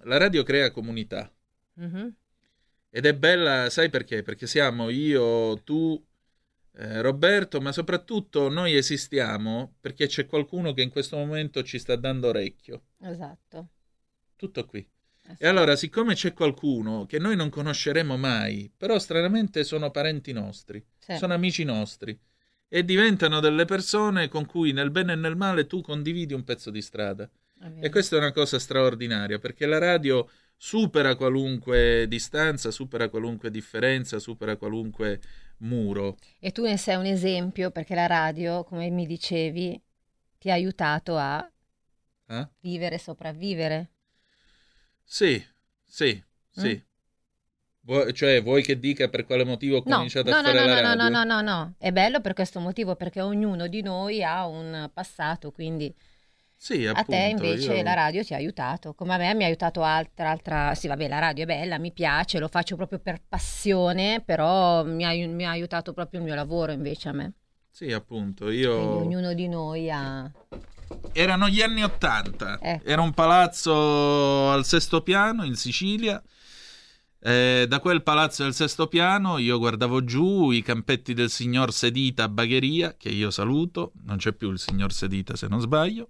[0.05, 1.31] la radio crea comunità.
[1.75, 2.15] Mhm.
[2.89, 4.21] Ed è bella, sai perché?
[4.21, 6.01] Perché siamo io, tu,
[6.75, 11.95] eh, Roberto, ma soprattutto noi esistiamo perché c'è qualcuno che in questo momento ci sta
[11.95, 12.83] dando orecchio.
[13.01, 13.69] Esatto.
[14.35, 14.87] Tutto qui.
[15.25, 15.35] Sì.
[15.39, 20.83] E allora, siccome c'è qualcuno che noi non conosceremo mai, però stranamente sono parenti nostri,
[20.99, 21.15] Sì.
[21.15, 22.17] sono amici nostri,
[22.67, 26.69] e diventano delle persone con cui nel bene e nel male tu condividi un pezzo
[26.71, 27.29] di strada.
[27.79, 34.19] E questa è una cosa straordinaria perché la radio supera qualunque distanza, supera qualunque differenza,
[34.19, 35.19] supera qualunque
[35.57, 36.17] muro.
[36.39, 39.81] E tu ne sei un esempio perché la radio, come mi dicevi,
[40.37, 41.49] ti ha aiutato a
[42.29, 42.45] Eh?
[42.61, 43.91] vivere e sopravvivere.
[45.05, 45.41] Sì,
[45.85, 46.73] sì, sì.
[46.73, 46.83] Mm.
[47.85, 50.53] Vuoi, cioè, vuoi che dica per quale motivo ho No, cominciato no, a no, fare
[50.53, 51.09] no, la no, radio?
[51.09, 54.89] no, no, no, no, è bello per questo motivo, perché ognuno di noi ha un
[54.93, 55.93] passato, quindi
[56.63, 59.43] Sì, a te appunto, invece io- la radio ti ha aiutato, come a me mi
[59.43, 62.99] ha aiutato altra, altra, sì vabbè la radio è bella, mi piace, lo faccio proprio
[62.99, 67.33] per passione, però mi ha, mi ha aiutato proprio il mio lavoro invece a me,
[67.69, 68.77] Sì, appunto, quindi io...
[68.77, 70.31] ognuno di noi ha...
[71.11, 72.57] Erano gli anni Ottanta.
[72.61, 72.87] Ecco.
[72.87, 76.23] Era un palazzo al sesto piano in Sicilia.
[77.19, 82.23] Eh, da quel palazzo del sesto piano io guardavo giù i campetti del signor Sedita
[82.23, 86.07] a Bagheria, che io saluto, non c'è più il signor Sedita se non sbaglio,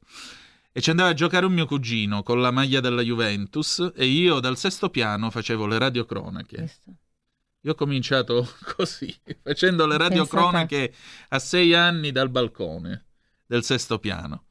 [0.74, 4.40] e ci andava a giocare un mio cugino con la maglia della Juventus e io
[4.40, 6.80] dal sesto piano facevo le radiocronache.
[7.62, 10.94] Io ho cominciato così, facendo le radiocronache
[11.30, 13.06] a sei anni dal balcone
[13.46, 14.46] del sesto piano.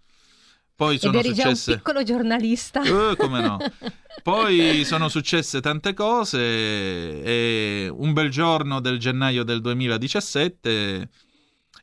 [0.75, 1.77] Poi Ed sono eri già un successe...
[1.77, 2.83] piccolo giornalista.
[2.83, 3.59] Eh, come no.
[4.23, 11.11] Poi sono successe tante cose e un bel giorno del gennaio del 2017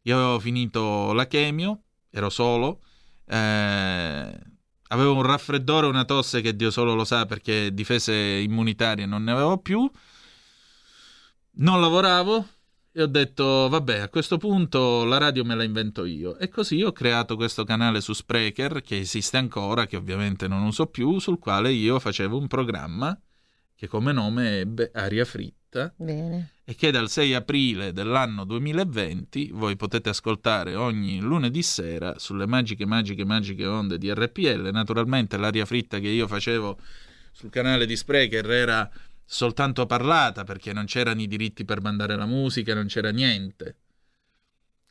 [0.04, 2.82] io avevo finito la chemio, ero solo,
[3.30, 4.40] eh,
[4.88, 9.32] avevo un raffreddore una tosse che Dio solo lo sa perché difese immunitarie non ne
[9.32, 9.90] avevo più,
[11.52, 12.48] non lavoravo
[12.92, 16.38] e ho detto vabbè a questo punto la radio me la invento io.
[16.38, 20.88] E così ho creato questo canale su Spreaker che esiste ancora che ovviamente non uso
[20.88, 23.18] più sul quale io facevo un programma
[23.76, 25.94] che come nome ebbe Aria Fritta.
[25.96, 26.56] Bene.
[26.70, 32.86] E che dal 6 aprile dell'anno 2020 voi potete ascoltare ogni lunedì sera sulle magiche
[32.86, 36.80] magiche magiche onde di RPL naturalmente l'aria fritta che io facevo
[37.32, 38.88] sul canale di Spreaker era
[39.26, 43.78] soltanto parlata perché non c'erano i diritti per mandare la musica, non c'era niente.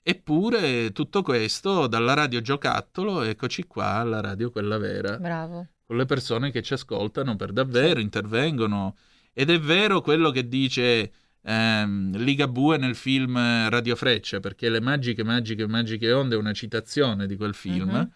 [0.02, 5.68] Eppure tutto questo dalla radio giocattolo, eccoci qua alla radio quella vera, Bravo.
[5.86, 8.96] con le persone che ci ascoltano per davvero, intervengono.
[9.32, 13.36] Ed è vero quello che dice ehm, Ligabue nel film
[13.68, 17.90] Radio Freccia, perché le magiche, magiche, magiche onde è una citazione di quel film.
[17.90, 18.10] Mhm.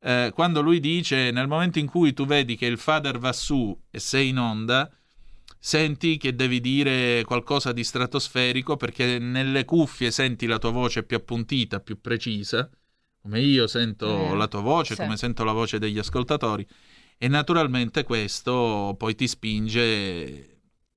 [0.00, 3.74] Eh, quando lui dice nel momento in cui tu vedi che il fader va su
[3.90, 4.90] e sei in onda,
[5.58, 11.16] senti che devi dire qualcosa di stratosferico perché nelle cuffie senti la tua voce più
[11.16, 12.68] appuntita, più precisa,
[13.22, 15.00] come io sento Eh, la tua voce, sì.
[15.00, 16.66] come sento la voce degli ascoltatori.
[17.16, 20.53] E naturalmente questo poi ti spinge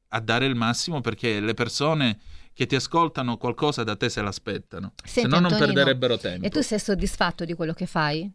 [0.09, 2.19] a dare il massimo perché le persone
[2.53, 6.45] che ti ascoltano qualcosa da te se l'aspettano, se no non perderebbero tempo.
[6.45, 8.31] E tu sei soddisfatto di quello che fai?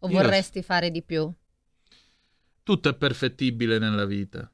[0.00, 1.30] O Io- vorresti fare di più?
[2.62, 4.50] Tutto è perfettibile nella vita.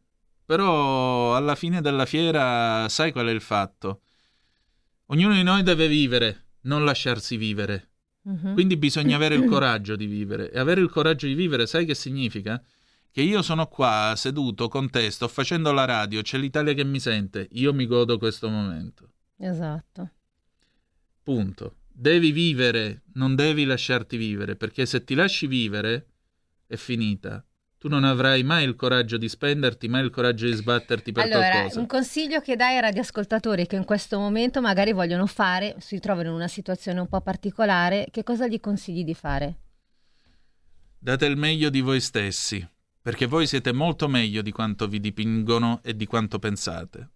[0.47, 4.03] Però alla fine della fiera sai qual è il fatto?
[5.07, 7.91] Ognuno di noi deve vivere, non lasciarsi vivere.
[8.23, 8.53] Mhm.
[8.55, 10.51] Quindi bisogna avere il coraggio di vivere.
[10.51, 12.63] E avere il coraggio di vivere, sai che significa?
[13.15, 16.99] Che io sono qua seduto con te, sto facendo la radio, c'è l'Italia che mi
[16.99, 19.09] sente, io mi godo questo momento.
[19.37, 20.11] Esatto.
[21.23, 21.77] Punto.
[21.93, 26.07] Devi vivere, non devi lasciarti vivere, perché se ti lasci vivere
[26.67, 27.45] è finita.
[27.79, 31.51] Tu non avrai mai il coraggio di spenderti, mai il coraggio di sbatterti per allora,
[31.51, 31.79] qualcosa.
[31.79, 36.31] un consiglio che dai ai radioascoltatori che in questo momento magari vogliono fare, si trovano
[36.31, 39.59] in una situazione un po' particolare, che cosa gli consigli di fare?
[40.99, 42.67] Date il meglio di voi stessi,
[43.05, 47.11] perché voi siete molto meglio di quanto vi dipingono e di quanto pensate.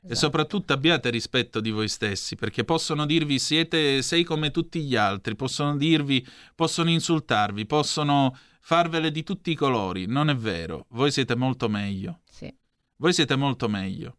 [0.00, 4.96] E soprattutto abbiate rispetto di voi stessi, perché possono dirvi siete sei come tutti gli
[4.96, 10.06] altri, possono dirvi, possono insultarvi, possono farvele di tutti i colori.
[10.06, 12.20] Non è vero, voi siete molto meglio.
[12.30, 12.50] Sì.
[12.96, 14.16] Voi siete molto meglio.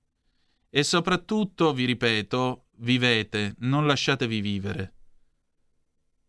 [0.70, 4.94] E soprattutto, vi ripeto, vivete, non lasciatevi vivere.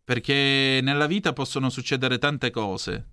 [0.02, 3.10] Perché nella vita possono succedere tante cose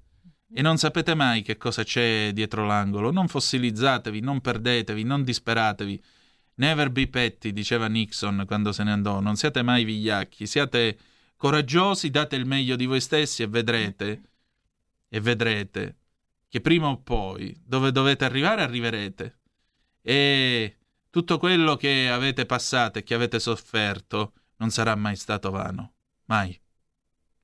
[0.53, 3.11] e non sapete mai che cosa c'è dietro l'angolo.
[3.11, 6.01] Non fossilizzatevi, non perdetevi, non disperatevi.
[6.55, 9.19] Never be petty, diceva Nixon quando se ne andò.
[9.19, 10.97] Non siate mai vigliacchi, siate
[11.35, 14.21] coraggiosi, date il meglio di voi stessi e vedrete,
[15.09, 15.97] e vedrete
[16.47, 19.39] che prima o poi, dove dovete arrivare, arriverete.
[20.03, 20.77] E
[21.09, 25.93] tutto quello che avete passato e che avete sofferto non sarà mai stato vano.
[26.25, 26.55] Mai.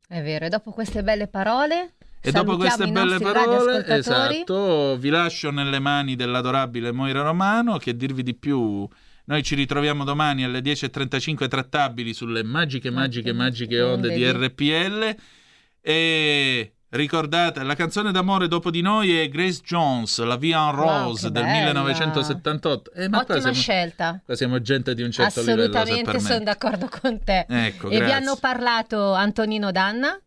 [0.08, 5.52] È vero, e dopo queste belle parole, E dopo queste belle parole, esatto, vi lascio
[5.52, 8.88] nelle mani dell'adorabile Moira Romano, che dirvi di più.
[9.26, 15.16] Noi ci ritroviamo domani alle 10.35 trattabili sulle magiche, magiche, magiche onde di RPL.
[15.82, 21.04] E ricordate, la canzone d'amore dopo di noi è Grace Jones, La Vie en Wow,
[21.04, 21.58] Rose che del bella.
[21.58, 22.92] 1978.
[22.94, 24.22] Eh, ma Ottima siamo, scelta.
[24.26, 27.46] qua siamo gente di un certo livello, se Assolutamente sono d'accordo con te.
[27.48, 28.14] Ecco, e vi grazie.
[28.16, 30.20] hanno parlato Antonino Danna.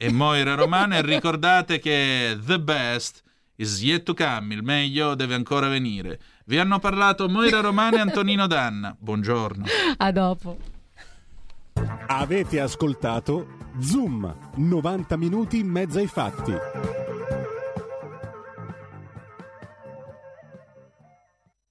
[0.00, 3.24] E Moira Romana e ricordate che the best
[3.60, 6.20] Is yet to come, il meglio deve ancora venire.
[6.44, 8.94] Vi hanno parlato Moira Romano e Antonino Danna.
[8.96, 9.64] Buongiorno.
[9.96, 10.56] A dopo.
[12.06, 16.54] Avete ascoltato Zoom, 90 minuti in mezzo ai fatti.